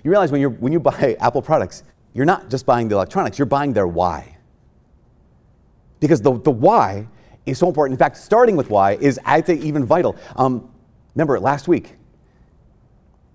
You 0.02 0.10
realize 0.10 0.30
when, 0.30 0.40
you're, 0.40 0.50
when 0.50 0.72
you 0.72 0.80
buy 0.80 1.16
Apple 1.20 1.42
products, 1.42 1.82
you're 2.14 2.24
not 2.24 2.48
just 2.48 2.66
buying 2.66 2.88
the 2.88 2.94
electronics, 2.94 3.38
you're 3.38 3.46
buying 3.46 3.72
their 3.72 3.86
why. 3.86 4.36
Because 6.00 6.20
the, 6.20 6.38
the 6.40 6.50
why 6.50 7.08
is 7.46 7.58
so 7.58 7.68
important. 7.68 7.94
In 7.94 7.98
fact, 7.98 8.16
starting 8.16 8.56
with 8.56 8.70
why 8.70 8.92
is, 8.92 9.18
I 9.24 9.40
think, 9.40 9.62
even 9.62 9.84
vital. 9.84 10.16
Um, 10.36 10.70
remember, 11.14 11.38
last 11.40 11.68
week, 11.68 11.94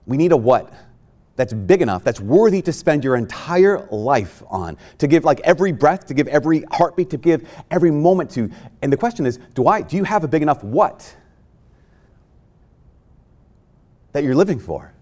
we 0.05 0.17
need 0.17 0.31
a 0.31 0.37
what 0.37 0.73
that's 1.41 1.53
big 1.53 1.81
enough, 1.81 2.03
that's 2.03 2.19
worthy 2.19 2.61
to 2.61 2.71
spend 2.71 3.03
your 3.03 3.15
entire 3.15 3.87
life 3.89 4.43
on, 4.47 4.77
to 4.99 5.07
give 5.07 5.23
like 5.23 5.39
every 5.39 5.71
breath, 5.71 6.05
to 6.05 6.13
give 6.13 6.27
every 6.27 6.63
heartbeat, 6.71 7.09
to 7.09 7.17
give 7.17 7.49
every 7.71 7.89
moment 7.89 8.29
to. 8.29 8.47
And 8.83 8.93
the 8.93 8.97
question 8.97 9.25
is, 9.25 9.39
do 9.55 9.67
I 9.67 9.81
do 9.81 9.97
you 9.97 10.03
have 10.03 10.23
a 10.23 10.27
big 10.27 10.43
enough 10.43 10.63
what 10.63 11.15
that 14.11 14.23
you're 14.23 14.35
living 14.35 14.59
for? 14.59 14.93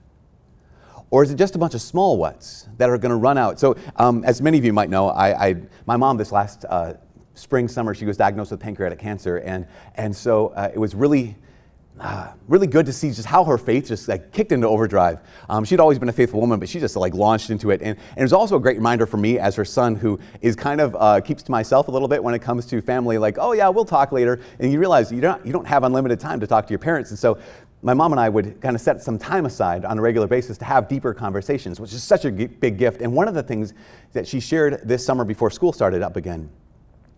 Or 1.10 1.24
is 1.24 1.32
it 1.32 1.36
just 1.36 1.56
a 1.56 1.58
bunch 1.58 1.74
of 1.74 1.82
small 1.82 2.18
whats 2.18 2.70
that 2.78 2.90
are 2.90 2.98
going 2.98 3.10
to 3.10 3.18
run 3.18 3.38
out? 3.38 3.60
So, 3.60 3.76
um, 3.98 4.24
as 4.24 4.42
many 4.42 4.58
of 4.58 4.64
you 4.64 4.72
might 4.72 4.90
know, 4.90 5.10
I, 5.10 5.48
I, 5.48 5.56
my 5.86 5.98
mom 5.98 6.16
this 6.16 6.32
last 6.32 6.64
uh, 6.70 6.94
spring, 7.34 7.68
summer, 7.68 7.94
she 7.94 8.06
was 8.06 8.16
diagnosed 8.16 8.52
with 8.52 8.62
pancreatic 8.62 9.00
cancer. 9.00 9.40
And, 9.40 9.68
and 9.96 10.16
so 10.16 10.50
uh, 10.50 10.72
it 10.74 10.80
was 10.80 10.96
really, 10.96 11.36
uh, 12.00 12.34
really 12.48 12.68
good 12.68 12.86
to 12.86 12.94
see 12.94 13.10
just 13.12 13.26
how 13.26 13.44
her 13.44 13.58
faith 13.58 13.88
just 13.88 14.08
like 14.08 14.32
kicked 14.32 14.52
into 14.52 14.68
overdrive. 14.68 15.20
Um, 15.50 15.66
she'd 15.66 15.80
always 15.80 16.00
been 16.00 16.10
a 16.10 16.14
faithful 16.14 16.40
woman, 16.40 16.60
but 16.60 16.70
she 16.70 16.80
just 16.80 16.96
like 16.96 17.14
launched 17.14 17.50
into 17.50 17.72
it. 17.72 17.82
And, 17.82 17.98
and 17.98 18.18
it 18.18 18.22
was 18.22 18.34
also 18.34 18.56
a 18.56 18.60
great 18.60 18.78
reminder 18.78 19.06
for 19.06 19.18
me 19.18 19.40
as 19.40 19.56
her 19.56 19.66
son, 19.66 19.96
who 19.96 20.20
is 20.42 20.56
kind 20.56 20.82
of 20.82 20.96
uh, 21.00 21.22
keeps 21.22 21.44
to 21.44 21.52
myself 21.52 21.88
a 21.88 21.92
little 21.92 22.08
bit 22.08 22.24
when 22.24 22.34
it 22.34 22.40
comes 22.40 22.66
to 22.68 22.82
family. 22.82 23.18
Like, 23.18 23.38
oh 23.40 23.54
yeah, 23.54 23.70
we'll 23.70 23.86
talk 23.86 24.12
later. 24.12 24.40
And 24.60 24.72
you 24.72 24.80
realize 24.80 25.12
you 25.12 25.22
don't 25.22 25.46
you 25.46 25.52
don't 25.52 25.68
have 25.68 25.84
unlimited 25.84 26.20
time 26.20 26.40
to 26.40 26.48
talk 26.48 26.66
to 26.68 26.72
your 26.72 26.80
parents. 26.80 27.10
And 27.10 27.20
so 27.20 27.38
my 27.82 27.94
mom 27.94 28.12
and 28.12 28.20
I 28.20 28.28
would 28.28 28.60
kind 28.62 28.76
of 28.76 28.82
set 28.82 29.02
some 29.02 29.18
time 29.18 29.46
aside 29.46 29.86
on 29.86 29.98
a 29.98 30.02
regular 30.02 30.28
basis 30.28 30.58
to 30.58 30.66
have 30.66 30.88
deeper 30.88 31.14
conversations, 31.14 31.80
which 31.80 31.94
is 31.94 32.04
such 32.04 32.26
a 32.26 32.32
big 32.32 32.78
gift. 32.78 33.02
And 33.02 33.14
one 33.14 33.28
of 33.28 33.34
the 33.34 33.44
things 33.44 33.74
that 34.14 34.28
she 34.28 34.40
shared 34.40 34.82
this 34.84 35.06
summer 35.06 35.24
before 35.24 35.50
school 35.50 35.72
started 35.72 36.02
up 36.02 36.18
again, 36.18 36.50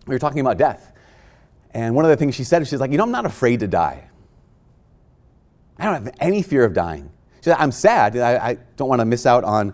we 0.06 0.14
were 0.14 0.20
talking 0.20 0.40
about 0.40 0.58
death. 0.58 0.94
And 1.74 1.96
one 1.96 2.06
of 2.06 2.10
the 2.10 2.18
things 2.18 2.36
she 2.36 2.44
said, 2.44 2.62
is 2.62 2.70
she's 2.70 2.80
like, 2.80 2.92
you 2.92 2.98
know, 2.98 3.04
I'm 3.04 3.12
not 3.12 3.26
afraid 3.26 3.62
to 3.62 3.68
die. 3.68 4.10
I 5.82 5.86
don't 5.86 6.06
have 6.06 6.16
any 6.20 6.44
fear 6.44 6.64
of 6.64 6.74
dying. 6.74 7.12
She 7.38 7.46
said, 7.46 7.58
I'm 7.58 7.72
sad. 7.72 8.16
I, 8.16 8.50
I 8.50 8.58
don't 8.76 8.88
want 8.88 9.00
to 9.00 9.06
miss 9.06 9.26
out 9.26 9.44
on 9.44 9.74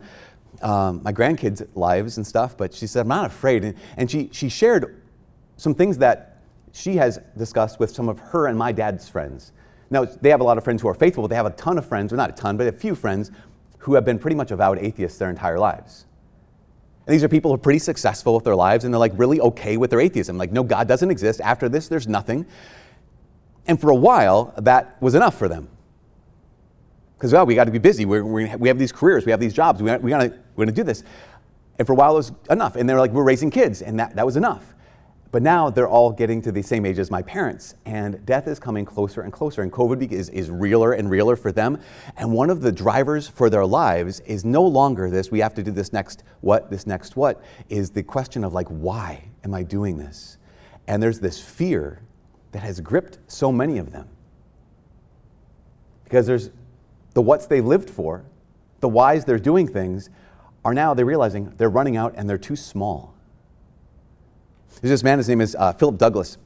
um, 0.61 1.01
my 1.03 1.11
grandkids' 1.11 1.67
lives 1.75 2.15
and 2.15 2.25
stuff, 2.25 2.55
but 2.55 2.73
she 2.73 2.87
said, 2.87 3.01
I'm 3.01 3.09
not 3.09 3.25
afraid. 3.25 3.65
And, 3.65 3.75
and 3.97 4.09
she, 4.09 4.29
she 4.31 4.47
shared 4.47 5.01
some 5.57 5.75
things 5.75 5.97
that 5.97 6.41
she 6.71 6.95
has 6.95 7.19
discussed 7.37 7.77
with 7.77 7.91
some 7.91 8.07
of 8.07 8.19
her 8.19 8.47
and 8.47 8.57
my 8.57 8.71
dad's 8.71 9.09
friends. 9.09 9.51
Now, 9.89 10.05
they 10.05 10.29
have 10.29 10.39
a 10.39 10.45
lot 10.45 10.57
of 10.57 10.63
friends 10.63 10.81
who 10.81 10.87
are 10.87 10.93
faithful, 10.93 11.23
but 11.23 11.27
they 11.27 11.35
have 11.35 11.45
a 11.45 11.51
ton 11.51 11.77
of 11.77 11.85
friends, 11.85 12.13
or 12.13 12.15
not 12.15 12.29
a 12.29 12.33
ton, 12.33 12.55
but 12.55 12.67
a 12.67 12.71
few 12.71 12.95
friends 12.95 13.31
who 13.79 13.93
have 13.93 14.05
been 14.05 14.17
pretty 14.17 14.35
much 14.35 14.51
avowed 14.51 14.79
atheists 14.79 15.17
their 15.17 15.29
entire 15.29 15.59
lives. 15.59 16.05
And 17.05 17.13
these 17.13 17.23
are 17.23 17.27
people 17.27 17.51
who 17.51 17.55
are 17.55 17.59
pretty 17.59 17.79
successful 17.79 18.33
with 18.33 18.45
their 18.45 18.55
lives 18.55 18.85
and 18.85 18.93
they're 18.93 18.99
like 18.99 19.13
really 19.15 19.41
okay 19.41 19.75
with 19.75 19.89
their 19.89 19.99
atheism. 19.99 20.37
Like, 20.37 20.53
no, 20.53 20.63
God 20.63 20.87
doesn't 20.87 21.11
exist. 21.11 21.41
After 21.41 21.67
this, 21.67 21.89
there's 21.89 22.07
nothing. 22.07 22.45
And 23.65 23.79
for 23.79 23.89
a 23.89 23.95
while, 23.95 24.53
that 24.57 25.01
was 25.01 25.13
enough 25.13 25.37
for 25.37 25.49
them. 25.49 25.67
Because, 27.17 27.33
well, 27.33 27.45
we 27.45 27.55
got 27.55 27.63
to 27.63 27.71
be 27.71 27.79
busy. 27.79 28.05
We're, 28.05 28.23
we're, 28.23 28.55
we 28.57 28.67
have 28.67 28.77
these 28.77 28.91
careers, 28.91 29.25
we 29.25 29.31
have 29.31 29.39
these 29.39 29.53
jobs, 29.53 29.81
we, 29.81 29.95
we 29.97 30.11
gotta, 30.11 30.29
we're 30.55 30.65
going 30.65 30.67
to 30.67 30.81
do 30.81 30.83
this. 30.83 31.03
And 31.79 31.85
for 31.85 31.93
a 31.93 31.95
while, 31.95 32.13
it 32.13 32.17
was 32.17 32.31
enough. 32.49 32.75
And 32.75 32.87
they're 32.87 32.99
like, 32.99 33.11
we're 33.11 33.23
raising 33.23 33.49
kids, 33.49 33.81
and 33.81 33.99
that, 33.99 34.15
that 34.15 34.25
was 34.25 34.37
enough. 34.37 34.75
But 35.31 35.41
now 35.41 35.69
they're 35.69 35.87
all 35.89 36.11
getting 36.11 36.41
to 36.43 36.51
the 36.51 36.61
same 36.61 36.85
age 36.85 36.99
as 36.99 37.11
my 37.11 37.21
parents, 37.21 37.75
and 37.85 38.23
death 38.25 38.47
is 38.47 38.59
coming 38.59 38.85
closer 38.85 39.21
and 39.21 39.33
closer, 39.33 39.61
and 39.61 39.71
COVID 39.71 40.11
is, 40.11 40.29
is 40.29 40.49
realer 40.49 40.93
and 40.93 41.09
realer 41.09 41.35
for 41.35 41.51
them. 41.51 41.79
And 42.15 42.31
one 42.31 42.49
of 42.49 42.61
the 42.61 42.71
drivers 42.71 43.27
for 43.27 43.49
their 43.49 43.65
lives 43.65 44.19
is 44.21 44.45
no 44.45 44.63
longer 44.63 45.09
this, 45.09 45.29
we 45.29 45.39
have 45.39 45.53
to 45.55 45.63
do 45.63 45.71
this 45.71 45.91
next 45.91 46.23
what, 46.41 46.69
this 46.69 46.87
next 46.87 47.15
what, 47.15 47.43
is 47.67 47.89
the 47.89 48.03
question 48.03 48.43
of 48.43 48.53
like, 48.53 48.67
why 48.67 49.25
am 49.43 49.53
I 49.53 49.63
doing 49.63 49.97
this? 49.97 50.37
And 50.87 51.03
there's 51.03 51.19
this 51.19 51.41
fear 51.41 52.01
that 52.53 52.63
has 52.63 52.79
gripped 52.79 53.17
so 53.27 53.51
many 53.51 53.79
of 53.79 53.91
them. 53.91 54.07
Because 56.05 56.25
there's 56.25 56.51
the 57.17 57.21
what's 57.23 57.47
they 57.47 57.61
lived 57.61 57.89
for, 57.89 58.23
the 58.79 58.87
whys 58.87 59.25
they're 59.25 59.39
doing 59.39 59.67
things, 59.67 60.11
are 60.63 60.71
now 60.71 60.93
they're 60.93 61.03
realizing 61.03 61.51
they're 61.57 61.67
running 61.67 61.97
out 61.97 62.13
and 62.15 62.29
they're 62.29 62.37
too 62.37 62.55
small. 62.55 63.15
There's 64.81 64.91
this 64.91 65.03
man, 65.03 65.17
his 65.17 65.27
name 65.27 65.41
is 65.41 65.55
uh, 65.55 65.73
Philip 65.73 65.97
Douglas. 65.97 66.37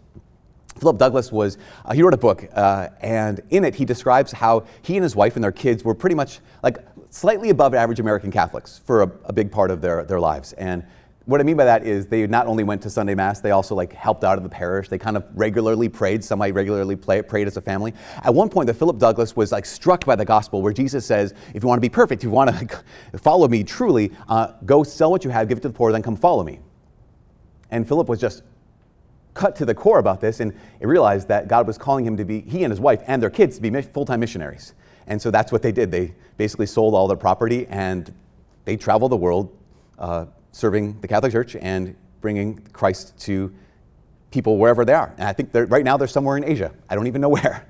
Philip 0.79 0.97
Douglas 0.97 1.29
was, 1.29 1.57
uh, 1.83 1.91
he 1.91 2.01
wrote 2.01 2.13
a 2.13 2.17
book, 2.17 2.47
uh, 2.53 2.87
and 3.01 3.41
in 3.49 3.65
it 3.65 3.75
he 3.75 3.83
describes 3.83 4.31
how 4.31 4.65
he 4.81 4.95
and 4.95 5.03
his 5.03 5.13
wife 5.13 5.35
and 5.35 5.43
their 5.43 5.51
kids 5.51 5.83
were 5.83 5.93
pretty 5.93 6.15
much 6.15 6.39
like 6.63 6.77
slightly 7.09 7.49
above 7.49 7.73
average 7.73 7.99
American 7.99 8.31
Catholics 8.31 8.79
for 8.85 9.01
a, 9.01 9.11
a 9.25 9.33
big 9.33 9.51
part 9.51 9.71
of 9.71 9.81
their, 9.81 10.05
their 10.05 10.21
lives. 10.21 10.53
And 10.53 10.85
what 11.25 11.39
I 11.39 11.43
mean 11.43 11.55
by 11.55 11.65
that 11.65 11.85
is 11.85 12.07
they 12.07 12.25
not 12.25 12.47
only 12.47 12.63
went 12.63 12.81
to 12.81 12.89
Sunday 12.89 13.13
Mass, 13.13 13.41
they 13.41 13.51
also 13.51 13.75
like 13.75 13.93
helped 13.93 14.23
out 14.23 14.37
of 14.37 14.43
the 14.43 14.49
parish. 14.49 14.89
They 14.89 14.97
kind 14.97 15.15
of 15.15 15.25
regularly 15.35 15.87
prayed. 15.87 16.23
Some 16.23 16.41
regularly 16.41 16.95
play, 16.95 17.21
prayed 17.21 17.47
as 17.47 17.57
a 17.57 17.61
family. 17.61 17.93
At 18.23 18.33
one 18.33 18.49
point, 18.49 18.67
the 18.67 18.73
Philip 18.73 18.97
Douglas 18.97 19.35
was 19.35 19.51
like 19.51 19.65
struck 19.65 20.03
by 20.03 20.15
the 20.15 20.25
gospel 20.25 20.61
where 20.61 20.73
Jesus 20.73 21.05
says, 21.05 21.33
if 21.53 21.61
you 21.61 21.67
want 21.69 21.77
to 21.77 21.81
be 21.81 21.89
perfect, 21.89 22.21
if 22.21 22.25
you 22.25 22.31
want 22.31 22.49
to 22.49 23.17
follow 23.19 23.47
me 23.47 23.63
truly, 23.63 24.11
uh, 24.29 24.53
go 24.65 24.83
sell 24.83 25.11
what 25.11 25.23
you 25.23 25.29
have, 25.29 25.47
give 25.47 25.59
it 25.59 25.61
to 25.61 25.67
the 25.67 25.73
poor, 25.73 25.91
then 25.91 26.01
come 26.01 26.15
follow 26.15 26.43
me. 26.43 26.59
And 27.69 27.87
Philip 27.87 28.09
was 28.09 28.19
just 28.19 28.41
cut 29.33 29.55
to 29.57 29.65
the 29.65 29.75
core 29.75 29.99
about 29.99 30.19
this 30.21 30.39
and 30.39 30.53
he 30.79 30.85
realized 30.85 31.27
that 31.27 31.47
God 31.47 31.67
was 31.67 31.77
calling 31.77 32.05
him 32.05 32.17
to 32.17 32.25
be, 32.25 32.41
he 32.41 32.63
and 32.63 32.71
his 32.71 32.79
wife 32.79 33.01
and 33.07 33.21
their 33.21 33.29
kids 33.29 33.57
to 33.57 33.61
be 33.61 33.81
full 33.81 34.05
time 34.05 34.19
missionaries. 34.19 34.73
And 35.07 35.21
so 35.21 35.29
that's 35.29 35.51
what 35.51 35.61
they 35.61 35.71
did. 35.71 35.91
They 35.91 36.13
basically 36.37 36.65
sold 36.65 36.95
all 36.95 37.07
their 37.07 37.17
property 37.17 37.67
and 37.67 38.13
they 38.65 38.75
traveled 38.75 39.11
the 39.11 39.17
world 39.17 39.55
uh, 39.99 40.25
serving 40.51 40.99
the 41.01 41.07
Catholic 41.07 41.31
Church 41.31 41.55
and 41.55 41.95
bringing 42.21 42.57
Christ 42.73 43.17
to 43.21 43.53
people 44.31 44.57
wherever 44.57 44.85
they 44.85 44.93
are. 44.93 45.13
And 45.17 45.27
I 45.27 45.33
think 45.33 45.49
right 45.53 45.83
now 45.83 45.97
they're 45.97 46.07
somewhere 46.07 46.37
in 46.37 46.43
Asia. 46.43 46.71
I 46.89 46.95
don't 46.95 47.07
even 47.07 47.21
know 47.21 47.29
where. 47.37 47.67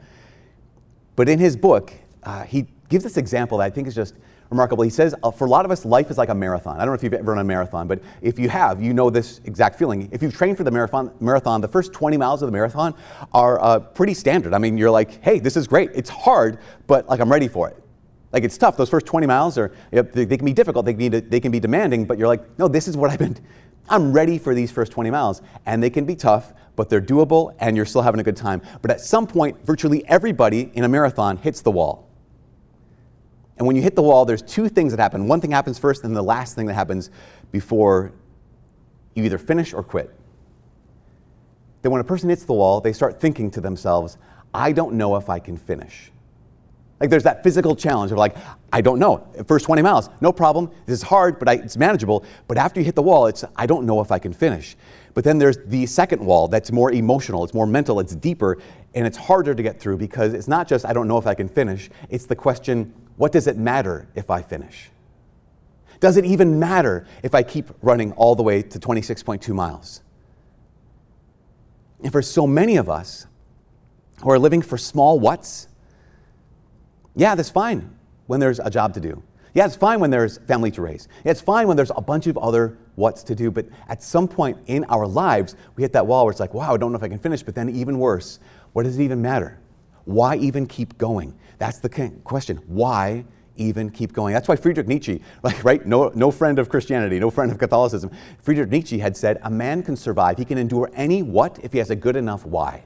But 1.15 1.29
in 1.29 1.39
his 1.39 1.55
book, 1.55 1.93
uh, 2.23 2.43
he 2.43 2.67
gives 2.89 3.03
this 3.03 3.17
example 3.17 3.57
that 3.59 3.65
I 3.65 3.69
think 3.69 3.87
is 3.87 3.95
just 3.95 4.15
remarkable. 4.49 4.83
He 4.83 4.89
says, 4.89 5.15
uh, 5.23 5.31
for 5.31 5.45
a 5.45 5.49
lot 5.49 5.65
of 5.65 5.71
us, 5.71 5.85
life 5.85 6.11
is 6.11 6.17
like 6.17 6.29
a 6.29 6.35
marathon. 6.35 6.75
I 6.75 6.79
don't 6.79 6.87
know 6.87 6.93
if 6.93 7.03
you've 7.03 7.13
ever 7.13 7.31
run 7.31 7.39
a 7.39 7.43
marathon, 7.43 7.87
but 7.87 8.01
if 8.21 8.37
you 8.37 8.49
have, 8.49 8.81
you 8.81 8.93
know 8.93 9.09
this 9.09 9.39
exact 9.45 9.79
feeling. 9.79 10.09
If 10.11 10.21
you've 10.21 10.35
trained 10.35 10.57
for 10.57 10.63
the 10.63 10.71
marathon, 10.71 11.11
marathon 11.19 11.61
the 11.61 11.67
first 11.67 11.93
20 11.93 12.17
miles 12.17 12.41
of 12.41 12.47
the 12.47 12.51
marathon 12.51 12.93
are 13.33 13.61
uh, 13.61 13.79
pretty 13.79 14.13
standard. 14.13 14.53
I 14.53 14.57
mean, 14.57 14.77
you're 14.77 14.91
like, 14.91 15.23
hey, 15.23 15.39
this 15.39 15.55
is 15.55 15.67
great. 15.67 15.91
It's 15.95 16.09
hard, 16.09 16.59
but 16.85 17.07
like 17.07 17.21
I'm 17.21 17.31
ready 17.31 17.47
for 17.47 17.69
it. 17.69 17.81
Like 18.33 18.43
it's 18.43 18.57
tough. 18.57 18.77
Those 18.77 18.89
first 18.89 19.05
20 19.05 19.27
miles 19.27 19.57
are, 19.57 19.71
they, 19.91 20.37
can 20.37 20.45
be 20.45 20.53
difficult. 20.53 20.85
They 20.85 20.93
can 20.93 21.09
be, 21.09 21.19
they 21.19 21.39
can 21.39 21.51
be 21.51 21.59
demanding, 21.59 22.05
but 22.05 22.17
you're 22.17 22.27
like, 22.27 22.57
no, 22.57 22.67
this 22.67 22.87
is 22.87 22.95
what 22.95 23.09
I've 23.09 23.19
been, 23.19 23.37
I'm 23.89 24.13
ready 24.13 24.37
for 24.37 24.55
these 24.55 24.71
first 24.71 24.91
20 24.91 25.09
miles. 25.09 25.41
And 25.65 25.83
they 25.83 25.89
can 25.89 26.05
be 26.05 26.15
tough, 26.15 26.53
but 26.75 26.89
they're 26.89 27.01
doable 27.01 27.55
and 27.59 27.75
you're 27.75 27.85
still 27.85 28.01
having 28.01 28.19
a 28.21 28.23
good 28.23 28.37
time. 28.37 28.61
But 28.81 28.91
at 28.91 29.01
some 29.01 29.27
point, 29.27 29.65
virtually 29.65 30.07
everybody 30.07 30.71
in 30.73 30.83
a 30.83 30.89
marathon 30.89 31.37
hits 31.37 31.61
the 31.61 31.71
wall. 31.71 32.07
And 33.57 33.67
when 33.67 33.75
you 33.75 33.81
hit 33.81 33.95
the 33.95 34.01
wall, 34.01 34.25
there's 34.25 34.41
two 34.41 34.69
things 34.69 34.91
that 34.91 34.99
happen. 34.99 35.27
One 35.27 35.39
thing 35.39 35.51
happens 35.51 35.77
first, 35.77 36.03
and 36.03 36.15
the 36.15 36.21
last 36.21 36.55
thing 36.55 36.65
that 36.67 36.73
happens 36.73 37.11
before 37.51 38.11
you 39.13 39.23
either 39.23 39.37
finish 39.37 39.73
or 39.73 39.83
quit. 39.83 40.15
Then 41.81 41.91
when 41.91 42.01
a 42.01 42.03
person 42.03 42.29
hits 42.29 42.43
the 42.45 42.53
wall, 42.53 42.81
they 42.81 42.93
start 42.93 43.19
thinking 43.19 43.51
to 43.51 43.61
themselves, 43.61 44.17
I 44.53 44.71
don't 44.71 44.93
know 44.93 45.15
if 45.15 45.29
I 45.29 45.39
can 45.39 45.57
finish. 45.57 46.10
Like 47.01 47.09
there's 47.09 47.23
that 47.23 47.43
physical 47.43 47.75
challenge 47.75 48.11
of 48.11 48.19
like, 48.19 48.37
I 48.71 48.79
don't 48.79 48.99
know. 48.99 49.27
First 49.47 49.65
20 49.65 49.81
miles, 49.81 50.07
no 50.21 50.31
problem. 50.31 50.69
This 50.85 50.99
is 50.99 51.01
hard, 51.01 51.39
but 51.39 51.49
I, 51.49 51.53
it's 51.53 51.75
manageable. 51.75 52.23
But 52.47 52.59
after 52.59 52.79
you 52.79 52.85
hit 52.85 52.93
the 52.93 53.01
wall, 53.01 53.25
it's, 53.25 53.43
I 53.55 53.65
don't 53.65 53.87
know 53.87 54.01
if 54.01 54.11
I 54.11 54.19
can 54.19 54.33
finish. 54.33 54.77
But 55.15 55.23
then 55.23 55.39
there's 55.39 55.57
the 55.65 55.87
second 55.87 56.23
wall 56.23 56.47
that's 56.47 56.71
more 56.71 56.91
emotional, 56.91 57.43
it's 57.43 57.55
more 57.55 57.65
mental, 57.65 57.99
it's 57.99 58.15
deeper, 58.15 58.59
and 58.93 59.07
it's 59.07 59.17
harder 59.17 59.55
to 59.55 59.63
get 59.63 59.79
through 59.79 59.97
because 59.97 60.35
it's 60.35 60.47
not 60.47 60.67
just, 60.67 60.85
I 60.85 60.93
don't 60.93 61.07
know 61.07 61.17
if 61.17 61.25
I 61.25 61.33
can 61.33 61.49
finish. 61.49 61.89
It's 62.11 62.27
the 62.27 62.35
question, 62.35 62.93
what 63.17 63.31
does 63.31 63.47
it 63.47 63.57
matter 63.57 64.07
if 64.13 64.29
I 64.29 64.43
finish? 64.43 64.91
Does 65.99 66.17
it 66.17 66.25
even 66.25 66.59
matter 66.59 67.07
if 67.23 67.33
I 67.33 67.41
keep 67.41 67.71
running 67.81 68.11
all 68.11 68.35
the 68.35 68.43
way 68.43 68.61
to 68.61 68.79
26.2 68.79 69.55
miles? 69.55 70.01
And 72.03 72.11
for 72.11 72.21
so 72.21 72.45
many 72.45 72.77
of 72.77 72.89
us 72.89 73.25
who 74.21 74.29
are 74.29 74.39
living 74.39 74.61
for 74.61 74.77
small 74.77 75.19
whats, 75.19 75.67
yeah, 77.15 77.35
that's 77.35 77.49
fine 77.49 77.93
when 78.27 78.39
there's 78.39 78.59
a 78.59 78.69
job 78.69 78.93
to 78.93 78.99
do. 78.99 79.21
Yeah, 79.53 79.65
it's 79.65 79.75
fine 79.75 79.99
when 79.99 80.11
there's 80.11 80.37
family 80.39 80.71
to 80.71 80.81
raise. 80.81 81.09
Yeah, 81.25 81.31
it's 81.31 81.41
fine 81.41 81.67
when 81.67 81.75
there's 81.75 81.91
a 81.95 82.01
bunch 82.01 82.27
of 82.27 82.37
other 82.37 82.77
what's 82.95 83.21
to 83.23 83.35
do. 83.35 83.51
But 83.51 83.67
at 83.89 84.01
some 84.01 84.27
point 84.27 84.57
in 84.67 84.85
our 84.85 85.05
lives, 85.05 85.55
we 85.75 85.83
hit 85.83 85.91
that 85.93 86.07
wall 86.07 86.25
where 86.25 86.31
it's 86.31 86.39
like, 86.39 86.53
wow, 86.53 86.73
I 86.73 86.77
don't 86.77 86.91
know 86.91 86.97
if 86.97 87.03
I 87.03 87.09
can 87.09 87.19
finish. 87.19 87.43
But 87.43 87.55
then, 87.55 87.69
even 87.69 87.99
worse, 87.99 88.39
what 88.71 88.83
does 88.83 88.97
it 88.97 89.03
even 89.03 89.21
matter? 89.21 89.59
Why 90.05 90.37
even 90.37 90.65
keep 90.65 90.97
going? 90.97 91.37
That's 91.57 91.79
the 91.79 91.89
question. 92.23 92.57
Why 92.67 93.25
even 93.57 93.89
keep 93.89 94.13
going? 94.13 94.33
That's 94.33 94.47
why 94.47 94.55
Friedrich 94.55 94.87
Nietzsche, 94.87 95.21
right? 95.63 95.85
No, 95.85 96.11
no 96.15 96.31
friend 96.31 96.57
of 96.57 96.69
Christianity, 96.69 97.19
no 97.19 97.29
friend 97.29 97.51
of 97.51 97.57
Catholicism. 97.57 98.09
Friedrich 98.39 98.69
Nietzsche 98.69 98.99
had 98.99 99.17
said, 99.17 99.39
a 99.43 99.49
man 99.49 99.83
can 99.83 99.95
survive, 99.95 100.37
he 100.37 100.45
can 100.45 100.57
endure 100.57 100.89
any 100.95 101.21
what 101.21 101.59
if 101.61 101.73
he 101.73 101.77
has 101.77 101.89
a 101.89 101.95
good 101.95 102.15
enough 102.15 102.45
why. 102.45 102.83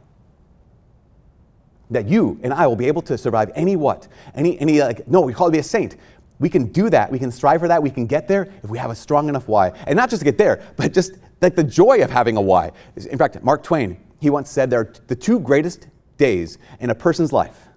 That 1.92 2.08
you 2.08 2.40
and 2.44 2.54
I 2.54 2.66
will 2.68 2.76
be 2.76 2.88
able 2.88 3.02
to 3.04 3.18
survive 3.18 3.52
any 3.56 3.76
what? 3.76 4.08
Any, 4.34 4.60
any 4.60 4.82
like, 4.82 5.08
no, 5.08 5.22
we 5.22 5.34
call 5.34 5.48
it 5.48 5.52
be 5.52 5.60
a 5.60 5.64
saint. 5.64 5.98
We 6.40 6.50
can 6.50 6.72
do 6.72 6.90
that. 6.90 7.12
We 7.12 7.20
can 7.20 7.32
strive 7.32 7.62
for 7.62 7.68
that. 7.68 7.82
We 7.82 7.90
can 7.90 8.08
get 8.08 8.28
there 8.28 8.52
if 8.64 8.70
we 8.70 8.78
have 8.78 8.92
a 8.92 8.96
strong 8.96 9.30
enough 9.30 9.48
why. 9.48 9.70
And 9.88 9.96
not 9.96 10.10
just 10.10 10.24
get 10.24 10.38
there, 10.38 10.64
but 10.76 10.94
just 10.94 11.14
like 11.42 11.56
the 11.56 11.64
joy 11.64 12.04
of 12.04 12.10
having 12.10 12.38
a 12.38 12.42
why. 12.42 12.72
In 12.96 13.18
fact, 13.18 13.42
Mark 13.44 13.64
Twain, 13.64 13.98
he 14.20 14.30
once 14.30 14.50
said 14.50 14.70
there 14.70 14.82
are 14.82 14.94
the 15.08 15.16
two 15.16 15.40
greatest 15.40 15.88
days 16.18 16.58
in 16.80 16.90
a 16.90 16.96
person's 16.96 17.32
life 17.32 17.68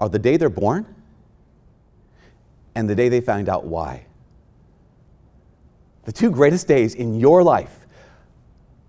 are 0.00 0.08
the 0.08 0.18
day 0.18 0.36
they're 0.36 0.48
born 0.48 0.86
and 2.74 2.88
the 2.88 2.94
day 2.94 3.08
they 3.08 3.20
find 3.20 3.48
out 3.48 3.64
why. 3.64 4.06
The 6.04 6.12
two 6.12 6.30
greatest 6.30 6.68
days 6.68 6.94
in 6.94 7.18
your 7.18 7.42
life 7.42 7.86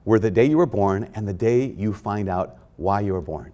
were 0.03 0.19
the 0.19 0.31
day 0.31 0.45
you 0.45 0.57
were 0.57 0.65
born 0.65 1.09
and 1.15 1.27
the 1.27 1.33
day 1.33 1.65
you 1.65 1.93
find 1.93 2.27
out 2.27 2.57
why 2.77 3.01
you 3.01 3.13
were 3.13 3.21
born. 3.21 3.51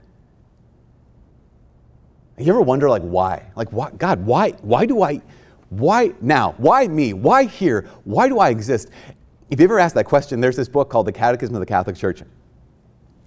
You 2.38 2.52
ever 2.52 2.62
wonder, 2.62 2.90
like, 2.90 3.04
why? 3.04 3.52
Like, 3.56 3.72
why, 3.72 3.92
God, 3.92 4.26
why, 4.26 4.52
why 4.62 4.86
do 4.86 5.04
I, 5.04 5.22
why 5.70 6.14
now? 6.22 6.54
Why 6.58 6.88
me? 6.88 7.14
Why 7.14 7.44
here? 7.44 7.88
Why 8.04 8.28
do 8.28 8.40
I 8.40 8.50
exist? 8.50 8.90
If 9.50 9.60
you 9.60 9.66
ever 9.66 9.80
asked 9.80 9.96
that 9.96 10.06
question, 10.06 10.40
there's 10.40 10.56
this 10.56 10.70
book 10.70 10.90
called 10.90 11.06
The 11.06 11.12
Catechism 11.12 11.54
of 11.56 11.60
the 11.60 11.66
Catholic 11.66 11.96
Church. 11.96 12.24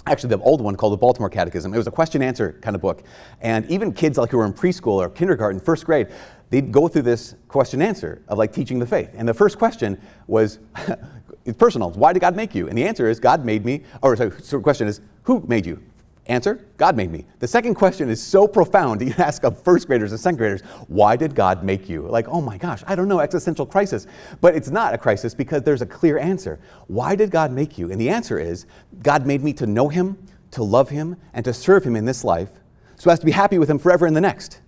Actually, 0.07 0.31
the 0.37 0.43
old 0.43 0.61
one 0.61 0.77
called 0.77 0.93
the 0.93 0.99
Baltimore 0.99 1.31
Catechism. 1.31 1.73
It 1.73 1.77
was 1.79 1.87
a 1.87 1.91
question 1.91 2.23
answer 2.23 2.59
kind 2.61 2.77
of 2.77 2.83
book. 2.83 3.05
And 3.41 3.71
even 3.71 3.93
kids 3.93 4.19
like 4.19 4.31
who 4.31 4.37
were 4.37 4.45
in 4.45 4.53
preschool 4.53 4.97
or 4.97 5.09
kindergarten, 5.09 5.61
first 5.61 5.87
grade, 5.87 6.09
they'd 6.51 6.71
go 6.71 6.89
through 6.89 7.03
this 7.03 7.37
question 7.49 7.81
answer 7.81 8.23
of 8.29 8.37
like 8.37 8.53
teaching 8.53 8.79
the 8.79 8.87
faith. 8.87 9.11
And 9.15 9.27
the 9.27 9.33
first 9.33 9.59
question 9.59 9.99
was 10.27 10.59
it's 11.45 11.59
personal. 11.59 11.91
Why 11.91 12.13
did 12.13 12.21
God 12.21 12.37
make 12.37 12.55
you? 12.55 12.69
And 12.69 12.77
the 12.77 12.85
answer 12.85 13.09
is 13.09 13.21
God 13.21 13.45
made 13.45 13.65
me. 13.65 13.83
Or 14.03 14.17
sorry, 14.17 14.33
so 14.43 14.57
the 14.57 14.63
question 14.63 14.89
is 14.89 15.01
who 15.25 15.45
made 15.47 15.67
you? 15.67 15.83
Answer, 16.27 16.67
God 16.79 16.97
made 16.97 17.11
me. 17.11 17.27
The 17.41 17.47
second 17.47 17.75
question 17.75 18.09
is 18.09 18.23
so 18.23 18.49
profound 18.49 19.03
you 19.03 19.13
ask 19.19 19.45
of 19.45 19.63
first 19.63 19.87
graders 19.87 20.11
and 20.11 20.19
second 20.19 20.39
graders, 20.39 20.63
why 20.89 21.17
did 21.17 21.35
God 21.35 21.63
make 21.63 21.87
you? 21.87 22.03
Like, 22.09 22.29
oh 22.29 22.41
my 22.41 22.57
gosh, 22.57 22.83
I 22.87 22.95
don't 22.95 23.09
know, 23.09 23.21
existential 23.21 23.67
crisis. 23.67 24.07
But 24.41 24.55
it's 24.55 24.71
not 24.71 24.95
a 24.95 24.99
crisis 24.99 25.35
because 25.35 25.63
there's 25.63 25.83
a 25.83 25.87
clear 25.87 26.19
answer. 26.19 26.61
Why 26.87 27.15
did 27.15 27.31
God 27.31 27.53
make 27.53 27.77
you? 27.77 27.91
And 27.91 28.01
the 28.01 28.09
answer 28.09 28.39
is, 28.39 28.65
God 29.03 29.27
made 29.27 29.43
me 29.43 29.53
to 29.53 29.67
know 29.67 29.89
Him, 29.89 30.17
to 30.53 30.63
love 30.63 30.89
Him, 30.89 31.17
and 31.35 31.45
to 31.45 31.53
serve 31.53 31.85
Him 31.85 31.95
in 31.95 32.07
this 32.07 32.25
life, 32.25 32.49
so 32.97 33.11
as 33.11 33.19
to 33.19 33.27
be 33.27 33.33
happy 33.33 33.59
with 33.59 33.69
Him 33.69 33.79
forever 33.79 34.07
in 34.07 34.15
the 34.15 34.21
next. 34.23 34.63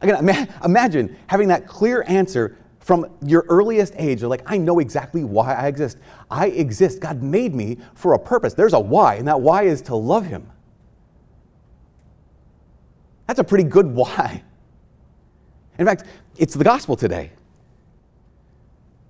Again, 0.00 0.48
imagine 0.64 1.16
having 1.28 1.46
that 1.46 1.68
clear 1.68 2.04
answer 2.08 2.56
from 2.82 3.06
your 3.24 3.46
earliest 3.48 3.94
age, 3.96 4.20
you're 4.20 4.28
like, 4.28 4.42
I 4.44 4.58
know 4.58 4.80
exactly 4.80 5.22
why 5.22 5.54
I 5.54 5.68
exist. 5.68 5.98
I 6.28 6.46
exist. 6.48 7.00
God 7.00 7.22
made 7.22 7.54
me 7.54 7.78
for 7.94 8.14
a 8.14 8.18
purpose. 8.18 8.54
There's 8.54 8.72
a 8.72 8.80
why, 8.80 9.14
and 9.14 9.28
that 9.28 9.40
why 9.40 9.62
is 9.62 9.80
to 9.82 9.94
love 9.94 10.26
Him. 10.26 10.50
That's 13.28 13.38
a 13.38 13.44
pretty 13.44 13.64
good 13.64 13.86
why. 13.86 14.42
In 15.78 15.86
fact, 15.86 16.04
it's 16.36 16.54
the 16.54 16.64
gospel 16.64 16.96
today. 16.96 17.30